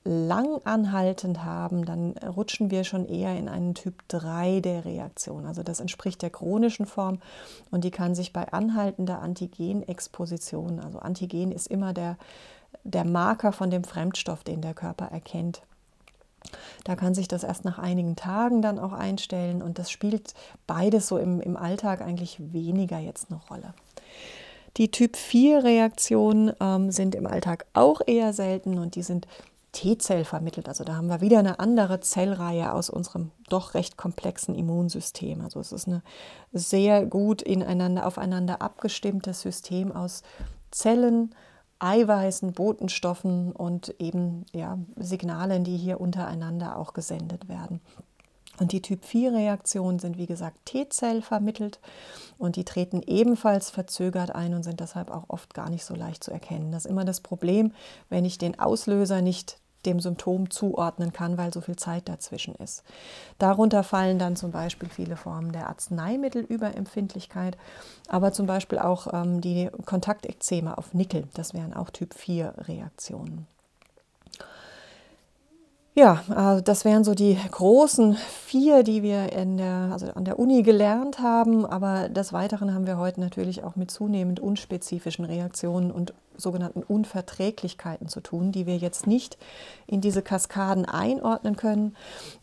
lang 0.02 0.60
anhaltend 0.64 1.44
haben, 1.44 1.84
dann 1.84 2.18
rutschen 2.26 2.72
wir 2.72 2.82
schon 2.82 3.06
eher 3.06 3.38
in 3.38 3.48
einen 3.48 3.76
Typ 3.76 4.02
3 4.08 4.58
der 4.58 4.84
Reaktion. 4.84 5.46
Also 5.46 5.62
das 5.62 5.78
entspricht 5.78 6.22
der 6.22 6.30
chronischen 6.30 6.86
Form 6.86 7.20
und 7.70 7.84
die 7.84 7.92
kann 7.92 8.16
sich 8.16 8.32
bei 8.32 8.52
anhaltender 8.52 9.22
Antigenexposition, 9.22 10.80
also 10.80 10.98
Antigen 10.98 11.52
ist 11.52 11.68
immer 11.68 11.92
der, 11.92 12.16
der 12.82 13.04
Marker 13.04 13.52
von 13.52 13.70
dem 13.70 13.84
Fremdstoff, 13.84 14.42
den 14.42 14.60
der 14.60 14.74
Körper 14.74 15.06
erkennt. 15.06 15.62
Da 16.88 16.96
kann 16.96 17.14
sich 17.14 17.28
das 17.28 17.44
erst 17.44 17.66
nach 17.66 17.78
einigen 17.78 18.16
Tagen 18.16 18.62
dann 18.62 18.78
auch 18.78 18.94
einstellen 18.94 19.60
und 19.60 19.78
das 19.78 19.90
spielt 19.90 20.32
beides 20.66 21.06
so 21.06 21.18
im, 21.18 21.38
im 21.42 21.58
Alltag 21.58 22.00
eigentlich 22.00 22.38
weniger 22.40 22.98
jetzt 22.98 23.26
eine 23.30 23.38
Rolle. 23.50 23.74
Die 24.78 24.90
Typ 24.90 25.14
4 25.14 25.64
Reaktionen 25.64 26.50
ähm, 26.60 26.90
sind 26.90 27.14
im 27.14 27.26
Alltag 27.26 27.66
auch 27.74 28.00
eher 28.06 28.32
selten 28.32 28.78
und 28.78 28.94
die 28.94 29.02
sind 29.02 29.28
T-Zell 29.72 30.24
vermittelt. 30.24 30.66
Also 30.66 30.82
da 30.82 30.96
haben 30.96 31.08
wir 31.08 31.20
wieder 31.20 31.40
eine 31.40 31.60
andere 31.60 32.00
Zellreihe 32.00 32.72
aus 32.72 32.88
unserem 32.88 33.32
doch 33.50 33.74
recht 33.74 33.98
komplexen 33.98 34.54
Immunsystem. 34.54 35.42
Also 35.42 35.60
es 35.60 35.72
ist 35.72 35.88
ein 35.88 36.00
sehr 36.54 37.04
gut 37.04 37.42
ineinander, 37.42 38.06
aufeinander 38.06 38.62
abgestimmtes 38.62 39.42
System 39.42 39.92
aus 39.92 40.22
Zellen, 40.70 41.34
Eiweißen, 41.78 42.52
Botenstoffen 42.52 43.52
und 43.52 43.94
eben 43.98 44.46
ja, 44.52 44.78
Signalen, 44.96 45.64
die 45.64 45.76
hier 45.76 46.00
untereinander 46.00 46.76
auch 46.76 46.92
gesendet 46.92 47.48
werden. 47.48 47.80
Und 48.58 48.72
die 48.72 48.82
Typ-4-Reaktionen 48.82 49.98
sind, 50.00 50.18
wie 50.18 50.26
gesagt, 50.26 50.66
T-Zell 50.66 51.22
vermittelt 51.22 51.78
und 52.38 52.56
die 52.56 52.64
treten 52.64 53.02
ebenfalls 53.06 53.70
verzögert 53.70 54.34
ein 54.34 54.54
und 54.54 54.64
sind 54.64 54.80
deshalb 54.80 55.10
auch 55.10 55.24
oft 55.28 55.54
gar 55.54 55.70
nicht 55.70 55.84
so 55.84 55.94
leicht 55.94 56.24
zu 56.24 56.32
erkennen. 56.32 56.72
Das 56.72 56.84
ist 56.84 56.90
immer 56.90 57.04
das 57.04 57.20
Problem, 57.20 57.72
wenn 58.08 58.24
ich 58.24 58.38
den 58.38 58.58
Auslöser 58.58 59.22
nicht 59.22 59.58
dem 59.86 60.00
Symptom 60.00 60.50
zuordnen 60.50 61.12
kann, 61.12 61.38
weil 61.38 61.52
so 61.52 61.60
viel 61.60 61.76
Zeit 61.76 62.08
dazwischen 62.08 62.54
ist. 62.56 62.82
Darunter 63.38 63.82
fallen 63.82 64.18
dann 64.18 64.36
zum 64.36 64.50
Beispiel 64.50 64.88
viele 64.88 65.16
Formen 65.16 65.52
der 65.52 65.68
Arzneimittelüberempfindlichkeit, 65.68 67.56
aber 68.08 68.32
zum 68.32 68.46
Beispiel 68.46 68.78
auch 68.78 69.12
ähm, 69.12 69.40
die 69.40 69.70
Kontaktekzeme 69.84 70.76
auf 70.76 70.94
Nickel. 70.94 71.28
Das 71.34 71.54
wären 71.54 71.74
auch 71.74 71.90
Typ 71.90 72.14
4 72.14 72.54
Reaktionen. 72.68 73.46
Ja, 75.98 76.22
also 76.28 76.62
das 76.62 76.84
wären 76.84 77.02
so 77.02 77.12
die 77.12 77.36
großen 77.50 78.14
vier, 78.14 78.84
die 78.84 79.02
wir 79.02 79.32
in 79.32 79.56
der, 79.56 79.88
also 79.90 80.06
an 80.12 80.24
der 80.24 80.38
Uni 80.38 80.62
gelernt 80.62 81.18
haben. 81.18 81.66
Aber 81.66 82.08
des 82.08 82.32
Weiteren 82.32 82.72
haben 82.72 82.86
wir 82.86 82.98
heute 82.98 83.18
natürlich 83.20 83.64
auch 83.64 83.74
mit 83.74 83.90
zunehmend 83.90 84.38
unspezifischen 84.38 85.24
Reaktionen 85.24 85.90
und 85.90 86.14
sogenannten 86.36 86.84
Unverträglichkeiten 86.84 88.06
zu 88.06 88.20
tun, 88.20 88.52
die 88.52 88.64
wir 88.64 88.76
jetzt 88.76 89.08
nicht 89.08 89.38
in 89.88 90.00
diese 90.00 90.22
Kaskaden 90.22 90.84
einordnen 90.84 91.56
können. 91.56 91.96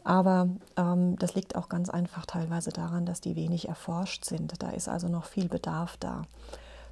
Aber 0.03 0.49
ähm, 0.75 1.15
das 1.17 1.33
liegt 1.35 1.55
auch 1.55 1.69
ganz 1.69 1.89
einfach 1.89 2.25
teilweise 2.25 2.71
daran, 2.71 3.05
dass 3.05 3.21
die 3.21 3.37
wenig 3.37 3.69
erforscht 3.69 4.25
sind. 4.25 4.61
Da 4.61 4.71
ist 4.71 4.89
also 4.89 5.07
noch 5.07 5.23
viel 5.23 5.47
Bedarf 5.47 5.95
da. 5.97 6.23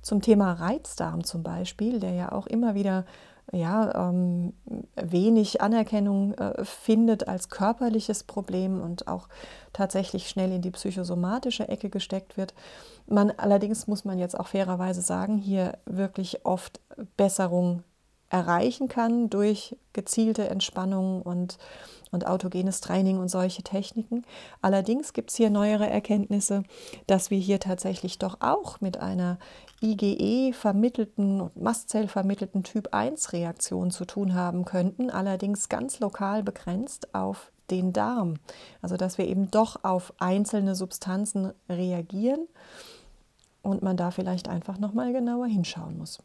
Zum 0.02 0.22
Thema 0.22 0.54
Reizdarm 0.54 1.26
zum 1.26 1.44
Beispiel, 1.44 2.00
der 2.00 2.14
ja 2.14 2.32
auch 2.32 2.48
immer 2.48 2.74
wieder 2.74 3.04
ja, 3.52 4.08
ähm, 4.10 4.54
wenig 4.96 5.62
Anerkennung 5.62 6.34
äh, 6.34 6.64
findet 6.66 7.28
als 7.28 7.50
körperliches 7.50 8.24
Problem 8.24 8.82
und 8.82 9.08
auch 9.08 9.28
tatsächlich 9.74 10.30
schnell 10.30 10.52
in 10.52 10.62
die 10.62 10.72
psychosomatische 10.72 11.68
Ecke 11.68 11.90
gesteckt 11.90 12.38
wird. 12.38 12.54
Man 13.06 13.32
allerdings 13.32 13.88
muss 13.88 14.06
man 14.06 14.18
jetzt 14.18 14.40
auch 14.40 14.48
fairerweise 14.48 15.02
sagen, 15.02 15.38
hier 15.38 15.78
wirklich 15.86 16.46
oft 16.46 16.80
Besserung 17.18 17.84
erreichen 18.34 18.88
kann 18.88 19.30
durch 19.30 19.78
gezielte 19.94 20.50
Entspannung 20.50 21.22
und, 21.22 21.60
und 22.12 22.26
autogenes 22.26 22.82
Training 22.82 23.20
und 23.20 23.30
solche 23.30 23.62
Techniken. 23.62 24.26
Allerdings 24.60 25.14
gibt 25.14 25.30
es 25.30 25.36
hier 25.36 25.52
neuere 25.52 25.88
Erkenntnisse, 25.88 26.64
dass 27.06 27.30
wir 27.30 27.38
hier 27.38 27.60
tatsächlich 27.60 28.18
doch 28.18 28.38
auch 28.40 28.82
mit 28.82 28.98
einer 28.98 29.38
IgE 29.84 30.54
vermittelten 30.54 31.42
und 31.42 31.62
Mastzell 31.62 32.08
vermittelten 32.08 32.64
Typ 32.64 32.90
1 32.94 33.34
Reaktion 33.34 33.92
zu 33.92 34.06
tun 34.06 34.34
haben 34.34 34.64
könnten, 34.64 35.10
allerdings 35.10 35.68
ganz 35.68 36.00
lokal 36.00 36.42
begrenzt 36.42 37.14
auf 37.14 37.52
den 37.70 37.92
Darm. 37.92 38.36
Also 38.82 38.98
dass 38.98 39.18
wir 39.18 39.28
eben 39.28 39.52
doch 39.52 39.84
auf 39.84 40.14
einzelne 40.20 40.76
Substanzen 40.76 41.52
reagieren 41.68 42.48
und 43.62 43.84
man 43.84 43.98
da 43.98 44.12
vielleicht 44.12 44.48
einfach 44.48 44.80
noch 44.80 44.94
mal 44.94 45.12
genauer 45.12 45.48
hinschauen 45.48 45.98
muss. 45.98 46.20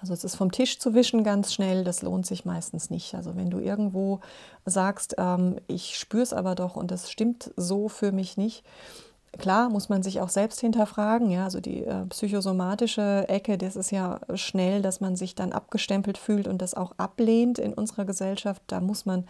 Also 0.00 0.12
es 0.12 0.24
ist 0.24 0.34
vom 0.34 0.50
Tisch 0.50 0.78
zu 0.78 0.92
wischen 0.92 1.24
ganz 1.24 1.54
schnell, 1.54 1.84
das 1.84 2.02
lohnt 2.02 2.26
sich 2.26 2.44
meistens 2.44 2.90
nicht. 2.90 3.14
Also 3.14 3.36
wenn 3.36 3.50
du 3.50 3.58
irgendwo 3.58 4.20
sagst, 4.66 5.14
ähm, 5.18 5.56
ich 5.66 5.96
spüre 5.96 6.22
es 6.22 6.32
aber 6.32 6.54
doch 6.54 6.76
und 6.76 6.90
das 6.90 7.10
stimmt 7.10 7.52
so 7.56 7.88
für 7.88 8.12
mich 8.12 8.36
nicht, 8.36 8.64
Klar 9.38 9.68
muss 9.68 9.88
man 9.88 10.02
sich 10.02 10.20
auch 10.20 10.28
selbst 10.28 10.60
hinterfragen. 10.60 11.30
Ja, 11.30 11.44
also 11.44 11.60
die 11.60 11.84
äh, 11.84 12.06
psychosomatische 12.06 13.28
Ecke, 13.28 13.58
das 13.58 13.76
ist 13.76 13.90
ja 13.90 14.20
schnell, 14.34 14.82
dass 14.82 15.00
man 15.00 15.16
sich 15.16 15.34
dann 15.34 15.52
abgestempelt 15.52 16.18
fühlt 16.18 16.46
und 16.46 16.62
das 16.62 16.74
auch 16.74 16.92
ablehnt 16.98 17.58
in 17.58 17.74
unserer 17.74 18.04
Gesellschaft. 18.04 18.62
Da 18.68 18.80
muss 18.80 19.06
man, 19.06 19.26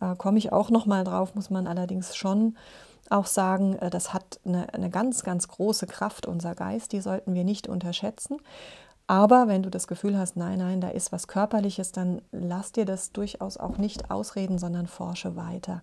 äh, 0.00 0.14
komme 0.16 0.38
ich 0.38 0.52
auch 0.52 0.70
noch 0.70 0.86
mal 0.86 1.04
drauf, 1.04 1.34
muss 1.34 1.50
man 1.50 1.66
allerdings 1.66 2.14
schon 2.16 2.56
auch 3.10 3.26
sagen, 3.26 3.76
äh, 3.76 3.90
das 3.90 4.12
hat 4.14 4.40
eine, 4.44 4.72
eine 4.74 4.90
ganz, 4.90 5.24
ganz 5.24 5.48
große 5.48 5.86
Kraft, 5.86 6.26
unser 6.26 6.54
Geist. 6.54 6.92
Die 6.92 7.00
sollten 7.00 7.34
wir 7.34 7.44
nicht 7.44 7.68
unterschätzen. 7.68 8.38
Aber 9.10 9.48
wenn 9.48 9.62
du 9.62 9.70
das 9.70 9.86
Gefühl 9.86 10.18
hast, 10.18 10.36
nein, 10.36 10.58
nein, 10.58 10.82
da 10.82 10.90
ist 10.90 11.12
was 11.12 11.28
Körperliches, 11.28 11.92
dann 11.92 12.20
lass 12.30 12.72
dir 12.72 12.84
das 12.84 13.10
durchaus 13.10 13.56
auch 13.56 13.78
nicht 13.78 14.10
ausreden, 14.10 14.58
sondern 14.58 14.86
forsche 14.86 15.34
weiter. 15.34 15.82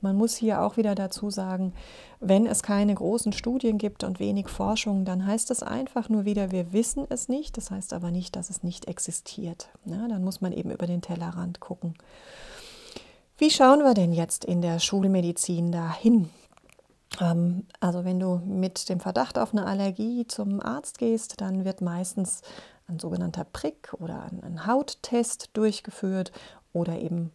Man 0.00 0.16
muss 0.16 0.34
hier 0.34 0.60
auch 0.60 0.76
wieder 0.76 0.96
dazu 0.96 1.30
sagen, 1.30 1.72
wenn 2.18 2.46
es 2.46 2.64
keine 2.64 2.92
großen 2.92 3.32
Studien 3.32 3.78
gibt 3.78 4.02
und 4.02 4.18
wenig 4.18 4.48
Forschung, 4.48 5.04
dann 5.04 5.24
heißt 5.24 5.52
es 5.52 5.62
einfach 5.62 6.08
nur 6.08 6.24
wieder, 6.24 6.50
wir 6.50 6.72
wissen 6.72 7.06
es 7.08 7.28
nicht. 7.28 7.56
Das 7.56 7.70
heißt 7.70 7.92
aber 7.92 8.10
nicht, 8.10 8.34
dass 8.34 8.50
es 8.50 8.64
nicht 8.64 8.88
existiert. 8.88 9.68
Ja, 9.84 10.08
dann 10.08 10.24
muss 10.24 10.40
man 10.40 10.52
eben 10.52 10.72
über 10.72 10.88
den 10.88 11.00
Tellerrand 11.00 11.60
gucken. 11.60 11.94
Wie 13.38 13.50
schauen 13.50 13.84
wir 13.84 13.94
denn 13.94 14.12
jetzt 14.12 14.44
in 14.44 14.62
der 14.62 14.80
Schulmedizin 14.80 15.70
dahin? 15.70 16.28
Ähm, 17.20 17.66
also 17.80 18.04
wenn 18.04 18.20
du 18.20 18.40
mit 18.44 18.88
dem 18.88 19.00
Verdacht 19.00 19.38
auf 19.38 19.52
eine 19.52 19.66
Allergie 19.66 20.26
zum 20.26 20.60
Arzt 20.60 20.98
gehst, 20.98 21.40
dann 21.40 21.64
wird 21.64 21.80
meistens 21.80 22.42
ein 22.86 22.98
sogenannter 22.98 23.44
Prick 23.44 23.92
oder 23.98 24.24
ein 24.42 24.66
Hauttest 24.66 25.50
durchgeführt 25.56 26.32
oder 26.72 26.98
eben 26.98 27.30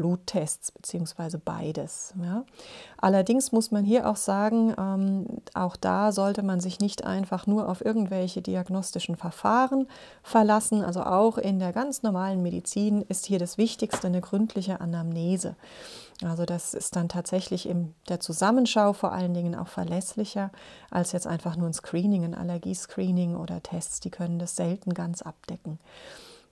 Bluttests 0.00 0.72
beziehungsweise 0.72 1.38
beides. 1.38 2.14
Ja. 2.22 2.44
Allerdings 2.96 3.52
muss 3.52 3.70
man 3.70 3.84
hier 3.84 4.08
auch 4.08 4.16
sagen, 4.16 4.74
ähm, 4.78 5.26
auch 5.52 5.76
da 5.76 6.10
sollte 6.10 6.42
man 6.42 6.58
sich 6.58 6.80
nicht 6.80 7.04
einfach 7.04 7.46
nur 7.46 7.68
auf 7.68 7.84
irgendwelche 7.84 8.40
diagnostischen 8.40 9.16
Verfahren 9.16 9.86
verlassen. 10.22 10.82
Also 10.82 11.02
auch 11.02 11.36
in 11.36 11.58
der 11.58 11.74
ganz 11.74 12.02
normalen 12.02 12.42
Medizin 12.42 13.02
ist 13.02 13.26
hier 13.26 13.38
das 13.38 13.58
Wichtigste 13.58 14.06
eine 14.06 14.22
gründliche 14.22 14.80
Anamnese. 14.80 15.54
Also 16.24 16.46
das 16.46 16.72
ist 16.72 16.96
dann 16.96 17.10
tatsächlich 17.10 17.68
in 17.68 17.94
der 18.08 18.20
Zusammenschau 18.20 18.94
vor 18.94 19.12
allen 19.12 19.34
Dingen 19.34 19.54
auch 19.54 19.68
verlässlicher 19.68 20.50
als 20.90 21.12
jetzt 21.12 21.26
einfach 21.26 21.56
nur 21.56 21.66
ein 21.66 21.74
Screening, 21.74 22.24
ein 22.24 22.34
Allergiescreening 22.34 23.36
oder 23.36 23.62
Tests. 23.62 24.00
Die 24.00 24.10
können 24.10 24.38
das 24.38 24.56
selten 24.56 24.94
ganz 24.94 25.20
abdecken. 25.20 25.78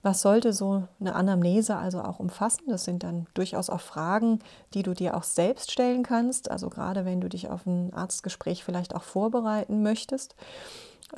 Was 0.01 0.21
sollte 0.21 0.53
so 0.53 0.83
eine 0.99 1.13
Anamnese 1.13 1.75
also 1.75 2.01
auch 2.01 2.19
umfassen? 2.19 2.63
Das 2.67 2.85
sind 2.85 3.03
dann 3.03 3.27
durchaus 3.33 3.69
auch 3.69 3.81
Fragen, 3.81 4.39
die 4.73 4.83
du 4.83 4.93
dir 4.93 5.17
auch 5.17 5.23
selbst 5.23 5.71
stellen 5.71 6.03
kannst. 6.03 6.49
Also 6.49 6.69
gerade 6.69 7.03
wenn 7.03 7.19
du 7.19 7.27
dich 7.27 7.49
auf 7.49 7.65
ein 7.65 7.93
Arztgespräch 7.93 8.63
vielleicht 8.63 8.95
auch 8.95 9.03
vorbereiten 9.03 9.83
möchtest. 9.83 10.35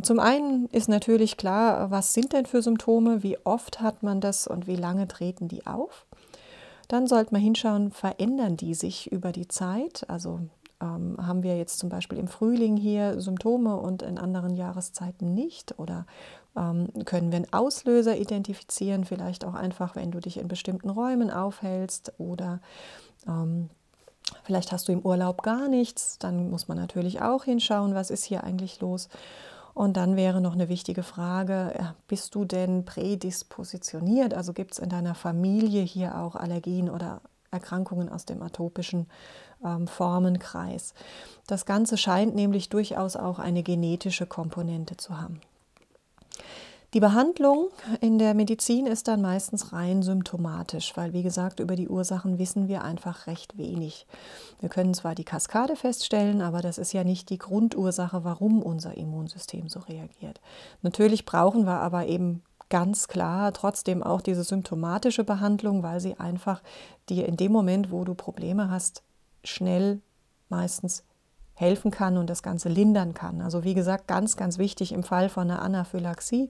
Zum 0.02 0.20
einen 0.20 0.68
ist 0.68 0.90
natürlich 0.90 1.38
klar, 1.38 1.92
was 1.92 2.14
sind 2.14 2.34
denn 2.34 2.46
für 2.46 2.62
Symptome, 2.62 3.24
wie 3.24 3.38
oft 3.44 3.82
hat 3.82 4.04
man 4.04 4.22
das 4.22 4.48
und 4.48 4.66
wie 4.66 4.78
lange 4.78 5.08
treten 5.08 5.48
die 5.48 5.68
auf. 5.68 6.06
Dann 6.88 7.08
sollte 7.08 7.34
man 7.34 7.42
hinschauen, 7.42 7.92
verändern 7.92 8.58
die 8.58 8.74
sich 8.74 9.12
über 9.12 9.32
die 9.32 9.48
Zeit? 9.48 10.10
Also 10.10 10.40
ähm, 10.82 11.16
haben 11.22 11.44
wir 11.44 11.58
jetzt 11.58 11.80
zum 11.80 11.90
Beispiel 11.90 12.18
im 12.18 12.28
Frühling 12.28 12.78
hier 12.78 13.22
Symptome 13.22 13.78
und 13.78 14.02
in 14.02 14.18
anderen 14.18 14.56
Jahreszeiten 14.56 15.34
nicht? 15.34 15.78
Oder 15.78 16.06
können 16.54 17.32
wir 17.32 17.38
einen 17.38 17.54
Auslöser 17.54 18.18
identifizieren, 18.18 19.06
vielleicht 19.06 19.46
auch 19.46 19.54
einfach, 19.54 19.96
wenn 19.96 20.12
du 20.12 20.20
dich 20.20 20.38
in 20.38 20.50
bestimmten 20.50 20.90
Räumen 20.90 21.32
aufhältst 21.32 22.14
oder 22.18 22.60
ähm, 23.26 23.70
vielleicht 24.44 24.72
hast 24.72 24.88
du 24.88 24.92
im 24.92 25.00
Urlaub 25.00 25.44
gar 25.44 25.70
nichts, 25.70 26.18
dann 26.20 26.50
muss 26.50 26.68
man 26.68 26.78
natürlich 26.78 27.22
auch 27.22 27.46
hinschauen, 27.46 27.96
was 27.96 28.12
ist 28.12 28.26
hier 28.26 28.44
eigentlich 28.44 28.82
los. 28.82 29.08
Und 29.74 29.96
dann 29.96 30.18
wäre 30.18 30.42
noch 30.42 30.54
eine 30.54 30.68
wichtige 30.68 31.04
Frage, 31.04 31.94
bist 32.08 32.36
du 32.36 32.44
denn 32.44 32.84
prädispositioniert? 32.84 34.34
Also 34.34 34.52
gibt 34.52 34.74
es 34.74 34.80
in 34.80 34.90
deiner 34.90 35.16
Familie 35.16 35.82
hier 35.84 36.20
auch 36.20 36.36
Allergien 36.36 36.90
oder 36.90 37.22
Erkrankungen 37.52 38.10
aus 38.10 38.26
dem 38.26 38.42
atopischen 38.42 39.08
ähm, 39.64 39.88
Formenkreis? 39.88 40.94
Das 41.48 41.66
Ganze 41.66 41.98
scheint 41.98 42.36
nämlich 42.36 42.68
durchaus 42.68 43.16
auch 43.16 43.40
eine 43.40 43.64
genetische 43.64 44.26
Komponente 44.26 44.98
zu 44.98 45.22
haben. 45.22 45.40
Die 46.94 47.00
Behandlung 47.00 47.70
in 48.02 48.20
der 48.20 48.34
Medizin 48.34 48.86
ist 48.86 49.08
dann 49.08 49.22
meistens 49.22 49.72
rein 49.72 50.04
symptomatisch, 50.04 50.92
weil 50.98 51.14
wie 51.14 51.24
gesagt, 51.24 51.62
über 51.62 51.78
die 51.78 51.88
Ursachen 51.88 52.38
wissen 52.38 52.68
wir 52.68 52.84
einfach 52.84 53.28
recht 53.28 53.58
wenig. 53.58 54.06
Wir 54.60 54.68
können 54.68 54.94
zwar 54.94 55.16
die 55.16 55.24
Kaskade 55.24 55.78
feststellen, 55.78 56.42
aber 56.42 56.62
das 56.62 56.78
ist 56.78 56.92
ja 56.92 57.06
nicht 57.06 57.30
die 57.30 57.38
Grundursache, 57.38 58.26
warum 58.26 58.62
unser 58.62 58.98
Immunsystem 58.98 59.70
so 59.70 59.80
reagiert. 59.80 60.42
Natürlich 60.82 61.26
brauchen 61.26 61.66
wir 61.66 61.80
aber 61.80 62.08
eben 62.08 62.44
ganz 62.68 63.08
klar 63.08 63.54
trotzdem 63.54 64.04
auch 64.04 64.20
diese 64.20 64.44
symptomatische 64.44 65.24
Behandlung, 65.24 65.84
weil 65.84 66.02
sie 66.02 66.20
einfach 66.20 66.62
dir 67.08 67.26
in 67.26 67.38
dem 67.38 67.54
Moment, 67.54 67.90
wo 67.92 68.04
du 68.04 68.16
Probleme 68.16 68.70
hast, 68.70 69.02
schnell 69.46 70.02
meistens 70.50 71.06
helfen 71.62 71.92
kann 71.92 72.18
und 72.18 72.30
das 72.30 72.44
Ganze 72.44 72.68
lindern 72.68 73.14
kann. 73.14 73.42
Also 73.42 73.64
wie 73.64 73.76
gesagt, 73.76 74.08
ganz, 74.08 74.36
ganz 74.36 74.58
wichtig 74.58 74.92
im 74.92 75.04
Fall 75.04 75.30
von 75.30 75.50
einer 75.50 75.62
Anaphylaxie. 75.62 76.50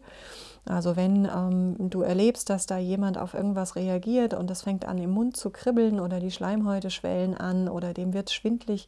Also 0.66 0.96
wenn 0.96 1.26
ähm, 1.26 1.76
du 1.90 2.02
erlebst, 2.02 2.50
dass 2.50 2.66
da 2.66 2.78
jemand 2.78 3.18
auf 3.18 3.34
irgendwas 3.34 3.76
reagiert 3.76 4.34
und 4.34 4.50
das 4.50 4.62
fängt 4.62 4.86
an 4.86 4.98
im 4.98 5.10
Mund 5.10 5.36
zu 5.36 5.50
kribbeln 5.50 6.00
oder 6.00 6.20
die 6.20 6.32
Schleimhäute 6.32 6.90
schwellen 6.90 7.36
an 7.36 7.68
oder 7.68 7.94
dem 7.94 8.14
wird 8.14 8.32
schwindlig, 8.32 8.88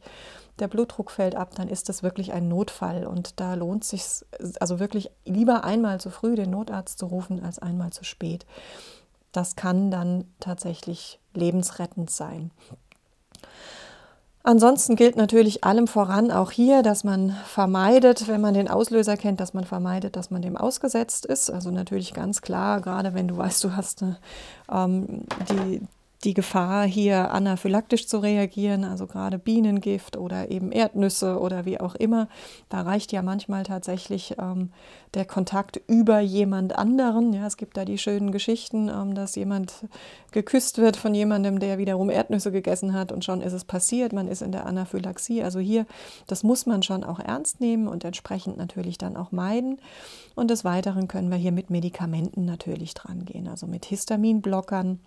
der 0.60 0.68
Blutdruck 0.68 1.10
fällt 1.10 1.34
ab, 1.34 1.54
dann 1.56 1.68
ist 1.68 1.88
das 1.88 2.02
wirklich 2.02 2.32
ein 2.32 2.48
Notfall 2.48 3.06
und 3.06 3.40
da 3.40 3.54
lohnt 3.54 3.84
sich 3.84 4.24
also 4.60 4.78
wirklich 4.78 5.10
lieber 5.24 5.64
einmal 5.64 6.00
zu 6.00 6.10
früh 6.10 6.36
den 6.36 6.50
Notarzt 6.50 6.98
zu 6.98 7.06
rufen 7.06 7.44
als 7.44 7.58
einmal 7.58 7.92
zu 7.92 8.04
spät. 8.04 8.46
Das 9.32 9.56
kann 9.56 9.90
dann 9.90 10.26
tatsächlich 10.38 11.18
lebensrettend 11.34 12.08
sein. 12.08 12.52
Ansonsten 14.46 14.94
gilt 14.94 15.16
natürlich 15.16 15.64
allem 15.64 15.86
voran 15.86 16.30
auch 16.30 16.50
hier, 16.50 16.82
dass 16.82 17.02
man 17.02 17.34
vermeidet, 17.46 18.28
wenn 18.28 18.42
man 18.42 18.52
den 18.52 18.68
Auslöser 18.68 19.16
kennt, 19.16 19.40
dass 19.40 19.54
man 19.54 19.64
vermeidet, 19.64 20.16
dass 20.16 20.30
man 20.30 20.42
dem 20.42 20.58
ausgesetzt 20.58 21.24
ist. 21.24 21.50
Also 21.50 21.70
natürlich 21.70 22.12
ganz 22.12 22.42
klar, 22.42 22.82
gerade 22.82 23.14
wenn 23.14 23.26
du 23.26 23.38
weißt, 23.38 23.64
du 23.64 23.74
hast 23.74 24.02
eine, 24.02 24.18
ähm, 24.70 25.22
die, 25.48 25.80
die 26.24 26.34
Gefahr, 26.34 26.86
hier 26.86 27.30
anaphylaktisch 27.32 28.06
zu 28.06 28.18
reagieren, 28.18 28.84
also 28.84 29.06
gerade 29.06 29.38
Bienengift 29.38 30.16
oder 30.16 30.50
eben 30.50 30.72
Erdnüsse 30.72 31.38
oder 31.38 31.64
wie 31.66 31.78
auch 31.78 31.94
immer. 31.94 32.28
Da 32.68 32.82
reicht 32.82 33.12
ja 33.12 33.22
manchmal 33.22 33.64
tatsächlich 33.64 34.36
ähm, 34.38 34.70
der 35.12 35.26
Kontakt 35.26 35.80
über 35.86 36.20
jemand 36.20 36.76
anderen. 36.76 37.32
Ja, 37.32 37.46
es 37.46 37.56
gibt 37.56 37.76
da 37.76 37.84
die 37.84 37.98
schönen 37.98 38.32
Geschichten, 38.32 38.88
ähm, 38.88 39.14
dass 39.14 39.34
jemand 39.34 39.86
geküsst 40.32 40.78
wird 40.78 40.96
von 40.96 41.14
jemandem, 41.14 41.58
der 41.58 41.78
wiederum 41.78 42.08
Erdnüsse 42.10 42.50
gegessen 42.50 42.94
hat 42.94 43.12
und 43.12 43.24
schon 43.24 43.42
ist 43.42 43.52
es 43.52 43.64
passiert. 43.64 44.12
Man 44.12 44.28
ist 44.28 44.42
in 44.42 44.52
der 44.52 44.66
Anaphylaxie. 44.66 45.42
Also 45.42 45.60
hier, 45.60 45.86
das 46.26 46.42
muss 46.42 46.64
man 46.64 46.82
schon 46.82 47.04
auch 47.04 47.20
ernst 47.20 47.60
nehmen 47.60 47.86
und 47.86 48.04
entsprechend 48.04 48.56
natürlich 48.56 48.98
dann 48.98 49.16
auch 49.16 49.30
meiden. 49.30 49.78
Und 50.34 50.50
des 50.50 50.64
Weiteren 50.64 51.06
können 51.06 51.30
wir 51.30 51.38
hier 51.38 51.52
mit 51.52 51.70
Medikamenten 51.70 52.44
natürlich 52.44 52.94
dran 52.94 53.24
gehen, 53.24 53.46
also 53.46 53.66
mit 53.66 53.84
Histaminblockern 53.84 54.98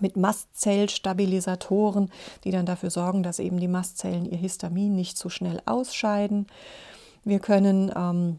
mit 0.00 0.16
Mastzellstabilisatoren, 0.16 2.10
die 2.44 2.50
dann 2.50 2.66
dafür 2.66 2.90
sorgen, 2.90 3.22
dass 3.22 3.38
eben 3.38 3.58
die 3.58 3.68
Mastzellen 3.68 4.30
ihr 4.30 4.38
Histamin 4.38 4.94
nicht 4.94 5.16
zu 5.16 5.30
schnell 5.30 5.60
ausscheiden. 5.66 6.46
Wir 7.24 7.40
können 7.40 7.92
ähm, 7.96 8.38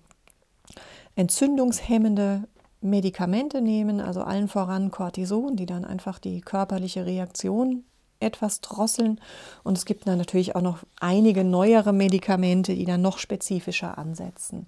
entzündungshemmende 1.16 2.48
Medikamente 2.82 3.62
nehmen, 3.62 4.00
also 4.00 4.22
allen 4.22 4.48
voran 4.48 4.90
Cortison, 4.90 5.56
die 5.56 5.66
dann 5.66 5.84
einfach 5.84 6.18
die 6.20 6.40
körperliche 6.42 7.06
Reaktion 7.06 7.84
etwas 8.22 8.62
drosseln. 8.62 9.20
Und 9.64 9.78
es 9.78 9.86
gibt 9.86 10.08
dann 10.08 10.18
natürlich 10.18 10.56
auch 10.56 10.62
noch 10.62 10.80
einige 11.00 11.44
neuere 11.44 11.94
Medikamente, 11.94 12.76
die 12.76 12.86
dann 12.86 13.02
noch 13.02 13.18
spezifischer 13.18 13.98
ansetzen. 13.98 14.68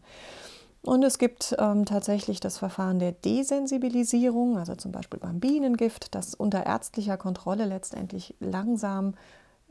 Und 0.84 1.04
es 1.04 1.20
gibt 1.20 1.56
ähm, 1.60 1.86
tatsächlich 1.86 2.40
das 2.40 2.58
Verfahren 2.58 2.98
der 2.98 3.12
Desensibilisierung, 3.12 4.58
also 4.58 4.76
zum 4.76 4.92
Beispiel 4.92 5.20
beim 5.20 5.40
Bienengift, 5.40 6.16
das 6.16 6.34
unter 6.34 6.66
ärztlicher 6.66 7.18
Kontrolle 7.18 7.66
letztendlich 7.66 8.36
langsam, 8.40 9.14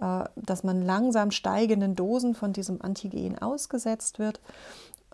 äh, 0.00 0.24
dass 0.36 0.62
man 0.62 0.82
langsam 0.82 1.32
steigenden 1.32 1.96
Dosen 1.96 2.34
von 2.34 2.52
diesem 2.52 2.80
Antigen 2.80 3.38
ausgesetzt 3.38 4.20
wird, 4.20 4.40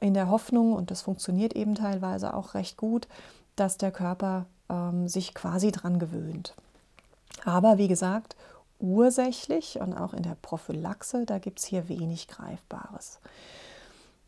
in 0.00 0.12
der 0.12 0.28
Hoffnung, 0.28 0.74
und 0.74 0.90
das 0.90 1.00
funktioniert 1.00 1.54
eben 1.54 1.74
teilweise 1.74 2.34
auch 2.34 2.52
recht 2.52 2.76
gut, 2.76 3.08
dass 3.56 3.78
der 3.78 3.90
Körper 3.90 4.44
ähm, 4.68 5.08
sich 5.08 5.34
quasi 5.34 5.72
dran 5.72 5.98
gewöhnt. 5.98 6.54
Aber 7.44 7.78
wie 7.78 7.88
gesagt, 7.88 8.36
ursächlich 8.78 9.80
und 9.80 9.94
auch 9.94 10.12
in 10.12 10.22
der 10.22 10.36
Prophylaxe, 10.42 11.24
da 11.24 11.38
gibt 11.38 11.60
es 11.60 11.64
hier 11.64 11.88
wenig 11.88 12.28
Greifbares. 12.28 13.18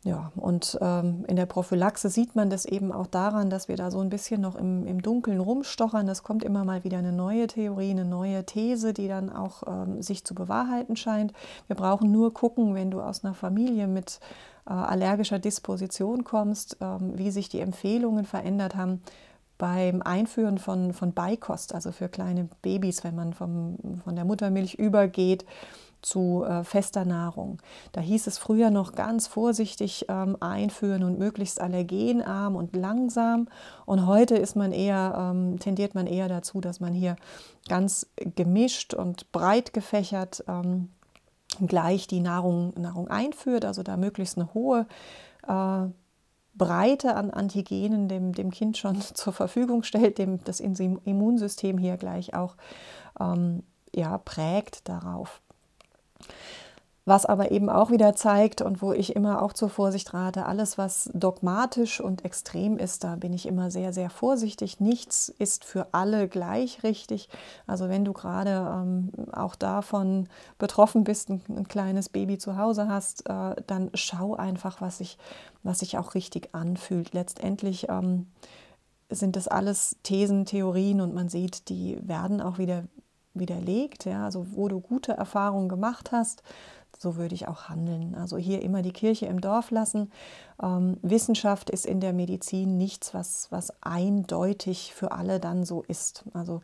Ja, 0.03 0.31
und 0.37 0.77
ähm, 0.81 1.25
in 1.27 1.35
der 1.35 1.45
Prophylaxe 1.45 2.09
sieht 2.09 2.33
man 2.33 2.49
das 2.49 2.63
eben 2.63 2.93
auch 2.93 3.07
daran, 3.07 3.49
dass 3.49 3.67
wir 3.67 3.75
da 3.75 3.91
so 3.91 3.99
ein 3.99 4.09
bisschen 4.09 4.39
noch 4.39 4.55
im, 4.55 4.87
im 4.87 5.01
Dunkeln 5.01 5.41
rumstochern. 5.41 6.07
Es 6.07 6.23
kommt 6.23 6.45
immer 6.45 6.63
mal 6.63 6.85
wieder 6.85 6.99
eine 6.99 7.11
neue 7.11 7.47
Theorie, 7.47 7.91
eine 7.91 8.05
neue 8.05 8.45
These, 8.45 8.93
die 8.93 9.09
dann 9.09 9.29
auch 9.29 9.63
ähm, 9.67 10.01
sich 10.01 10.23
zu 10.23 10.33
bewahrheiten 10.33 10.95
scheint. 10.95 11.33
Wir 11.67 11.75
brauchen 11.75 12.13
nur 12.13 12.33
gucken, 12.33 12.75
wenn 12.75 12.91
du 12.91 13.01
aus 13.01 13.25
einer 13.25 13.33
Familie 13.33 13.87
mit 13.87 14.21
äh, 14.65 14.71
allergischer 14.71 15.39
Disposition 15.39 16.23
kommst, 16.23 16.77
ähm, 16.79 17.17
wie 17.17 17.31
sich 17.31 17.49
die 17.49 17.59
Empfehlungen 17.59 18.23
verändert 18.23 18.75
haben 18.75 19.01
beim 19.57 20.01
Einführen 20.01 20.59
von, 20.59 20.93
von 20.93 21.13
Beikost, 21.13 21.75
also 21.75 21.91
für 21.91 22.07
kleine 22.07 22.47
Babys, 22.61 23.03
wenn 23.03 23.15
man 23.15 23.33
vom, 23.33 23.75
von 24.05 24.15
der 24.15 24.23
Muttermilch 24.23 24.75
übergeht 24.75 25.45
zu 26.01 26.43
äh, 26.43 26.63
fester 26.63 27.05
Nahrung. 27.05 27.59
Da 27.91 28.01
hieß 28.01 28.27
es 28.27 28.37
früher 28.37 28.69
noch 28.69 28.93
ganz 28.93 29.27
vorsichtig 29.27 30.05
ähm, 30.09 30.37
einführen 30.39 31.03
und 31.03 31.19
möglichst 31.19 31.61
allergenarm 31.61 32.55
und 32.55 32.75
langsam. 32.75 33.47
Und 33.85 34.05
heute 34.05 34.35
ist 34.35 34.55
man 34.55 34.71
eher, 34.71 35.15
ähm, 35.17 35.59
tendiert 35.59 35.95
man 35.95 36.07
eher 36.07 36.27
dazu, 36.27 36.61
dass 36.61 36.79
man 36.79 36.93
hier 36.93 37.15
ganz 37.67 38.07
gemischt 38.35 38.93
und 38.93 39.31
breit 39.31 39.73
gefächert 39.73 40.43
ähm, 40.47 40.89
gleich 41.65 42.07
die 42.07 42.19
Nahrung, 42.19 42.73
Nahrung 42.77 43.07
einführt, 43.07 43.65
also 43.65 43.83
da 43.83 43.97
möglichst 43.97 44.37
eine 44.37 44.53
hohe 44.53 44.87
äh, 45.47 45.87
Breite 46.53 47.15
an 47.15 47.31
Antigenen 47.31 48.07
dem, 48.07 48.33
dem 48.33 48.51
Kind 48.51 48.77
schon 48.77 49.01
zur 49.13 49.33
Verfügung 49.33 49.83
stellt, 49.83 50.17
dem 50.17 50.43
das 50.43 50.59
Immunsystem 50.59 51.77
hier 51.77 51.97
gleich 51.97 52.33
auch 52.33 52.55
ähm, 53.19 53.63
ja, 53.95 54.17
prägt 54.19 54.87
darauf. 54.87 55.41
Was 57.09 57.25
aber 57.25 57.49
eben 57.49 57.71
auch 57.71 57.89
wieder 57.89 58.13
zeigt 58.13 58.61
und 58.61 58.83
wo 58.83 58.93
ich 58.93 59.15
immer 59.15 59.41
auch 59.41 59.53
zur 59.53 59.69
Vorsicht 59.69 60.13
rate, 60.13 60.45
alles, 60.45 60.77
was 60.77 61.09
dogmatisch 61.15 62.01
und 62.01 62.23
extrem 62.23 62.77
ist, 62.77 63.03
da 63.03 63.15
bin 63.15 63.33
ich 63.33 63.47
immer 63.47 63.71
sehr, 63.71 63.93
sehr 63.93 64.11
vorsichtig. 64.11 64.79
Nichts 64.79 65.27
ist 65.29 65.65
für 65.65 65.87
alle 65.91 66.27
gleich 66.27 66.83
richtig. 66.83 67.27
Also 67.65 67.89
wenn 67.89 68.05
du 68.05 68.13
gerade 68.13 68.51
ähm, 68.51 69.11
auch 69.31 69.55
davon 69.55 70.29
betroffen 70.59 71.03
bist, 71.03 71.29
ein, 71.29 71.41
ein, 71.49 71.67
kleines 71.67 72.09
Baby 72.09 72.37
zu 72.37 72.57
Hause 72.57 72.87
hast, 72.87 73.27
äh, 73.27 73.55
dann 73.65 73.89
schau 73.95 74.35
einfach, 74.35 74.79
was 74.79 74.99
sich, 74.99 75.17
was 75.63 75.79
sich 75.79 75.97
auch 75.97 76.13
richtig 76.13 76.53
anfühlt. 76.53 77.15
Letztendlich 77.15 77.89
ähm, 77.89 78.27
sind 79.09 79.35
das 79.35 79.47
alles 79.47 79.97
Thesen, 80.03 80.45
Theorien 80.45 81.01
und 81.01 81.15
man 81.15 81.27
sieht, 81.27 81.69
die 81.69 81.97
werden 82.07 82.39
auch 82.39 82.59
wieder 82.59 82.83
widerlegt. 83.33 84.05
Ja? 84.05 84.25
Also 84.25 84.45
wo 84.51 84.67
du 84.67 84.79
gute 84.79 85.13
Erfahrungen 85.13 85.69
gemacht 85.69 86.11
hast, 86.11 86.43
so 86.97 87.15
würde 87.15 87.35
ich 87.35 87.47
auch 87.47 87.69
handeln. 87.69 88.15
Also 88.15 88.37
hier 88.37 88.61
immer 88.61 88.81
die 88.81 88.91
Kirche 88.91 89.27
im 89.27 89.39
Dorf 89.41 89.71
lassen. 89.71 90.11
Ähm, 90.61 90.97
Wissenschaft 91.01 91.69
ist 91.69 91.85
in 91.85 92.01
der 92.01 92.13
Medizin 92.13 92.77
nichts, 92.77 93.13
was, 93.13 93.47
was 93.51 93.71
eindeutig 93.81 94.93
für 94.93 95.11
alle 95.11 95.39
dann 95.39 95.63
so 95.63 95.83
ist. 95.83 96.25
Also 96.33 96.61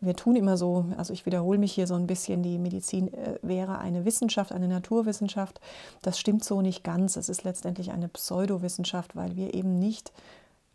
wir 0.00 0.14
tun 0.14 0.36
immer 0.36 0.56
so, 0.56 0.86
also 0.96 1.12
ich 1.12 1.26
wiederhole 1.26 1.58
mich 1.58 1.72
hier 1.72 1.86
so 1.86 1.94
ein 1.94 2.06
bisschen, 2.06 2.42
die 2.42 2.58
Medizin 2.58 3.12
äh, 3.12 3.38
wäre 3.42 3.78
eine 3.78 4.04
Wissenschaft, 4.04 4.52
eine 4.52 4.68
Naturwissenschaft. 4.68 5.60
Das 6.02 6.18
stimmt 6.18 6.44
so 6.44 6.62
nicht 6.62 6.84
ganz. 6.84 7.16
Es 7.16 7.28
ist 7.28 7.44
letztendlich 7.44 7.92
eine 7.92 8.08
Pseudowissenschaft, 8.08 9.16
weil 9.16 9.36
wir 9.36 9.54
eben 9.54 9.78
nicht 9.78 10.12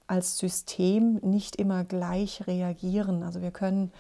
als 0.08 0.38
System 0.38 1.20
nicht 1.24 1.56
immer 1.56 1.86
gleich 1.86 2.46
reagieren. 2.46 3.24
Also 3.24 3.42
wir 3.42 3.52
können 3.52 3.92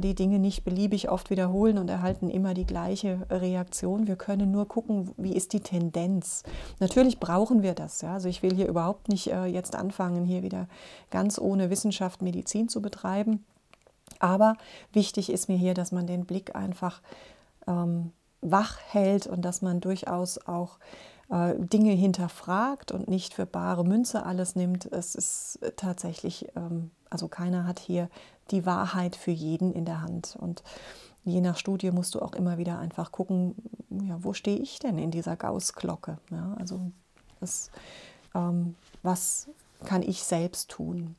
die 0.00 0.14
Dinge 0.14 0.38
nicht 0.38 0.64
beliebig 0.64 1.10
oft 1.10 1.28
wiederholen 1.28 1.76
und 1.76 1.90
erhalten 1.90 2.30
immer 2.30 2.54
die 2.54 2.64
gleiche 2.64 3.26
Reaktion. 3.28 4.06
Wir 4.06 4.16
können 4.16 4.50
nur 4.50 4.66
gucken, 4.66 5.12
wie 5.18 5.36
ist 5.36 5.52
die 5.52 5.60
Tendenz. 5.60 6.42
Natürlich 6.80 7.20
brauchen 7.20 7.62
wir 7.62 7.74
das. 7.74 8.00
Ja? 8.00 8.14
Also 8.14 8.28
ich 8.28 8.42
will 8.42 8.54
hier 8.54 8.66
überhaupt 8.66 9.08
nicht 9.08 9.30
äh, 9.30 9.44
jetzt 9.44 9.76
anfangen, 9.76 10.24
hier 10.24 10.42
wieder 10.42 10.68
ganz 11.10 11.38
ohne 11.38 11.68
Wissenschaft 11.68 12.22
Medizin 12.22 12.70
zu 12.70 12.80
betreiben. 12.80 13.44
Aber 14.20 14.56
wichtig 14.92 15.30
ist 15.30 15.48
mir 15.48 15.56
hier, 15.56 15.74
dass 15.74 15.92
man 15.92 16.06
den 16.06 16.24
Blick 16.24 16.56
einfach 16.56 17.02
ähm, 17.66 18.12
wach 18.40 18.78
hält 18.88 19.26
und 19.26 19.42
dass 19.42 19.62
man 19.62 19.80
durchaus 19.80 20.38
auch 20.46 20.78
äh, 21.30 21.54
Dinge 21.58 21.92
hinterfragt 21.92 22.92
und 22.92 23.08
nicht 23.08 23.34
für 23.34 23.46
bare 23.46 23.84
Münze 23.84 24.24
alles 24.24 24.56
nimmt. 24.56 24.90
Es 24.92 25.14
ist 25.14 25.58
tatsächlich, 25.76 26.46
ähm, 26.56 26.90
also 27.10 27.28
keiner 27.28 27.66
hat 27.66 27.78
hier 27.78 28.08
die 28.50 28.66
Wahrheit 28.66 29.16
für 29.16 29.30
jeden 29.30 29.72
in 29.72 29.84
der 29.84 30.02
Hand. 30.02 30.36
Und 30.38 30.62
je 31.24 31.40
nach 31.40 31.56
Studie 31.56 31.90
musst 31.90 32.14
du 32.14 32.20
auch 32.20 32.34
immer 32.34 32.58
wieder 32.58 32.78
einfach 32.78 33.12
gucken, 33.12 33.54
ja, 33.90 34.22
wo 34.22 34.32
stehe 34.32 34.58
ich 34.58 34.78
denn 34.78 34.98
in 34.98 35.10
dieser 35.10 35.36
Gauss-Glocke? 35.36 36.18
Ja, 36.30 36.54
also 36.58 36.92
das, 37.40 37.70
ähm, 38.34 38.74
was 39.02 39.48
kann 39.84 40.02
ich 40.02 40.22
selbst 40.22 40.70
tun? 40.70 41.16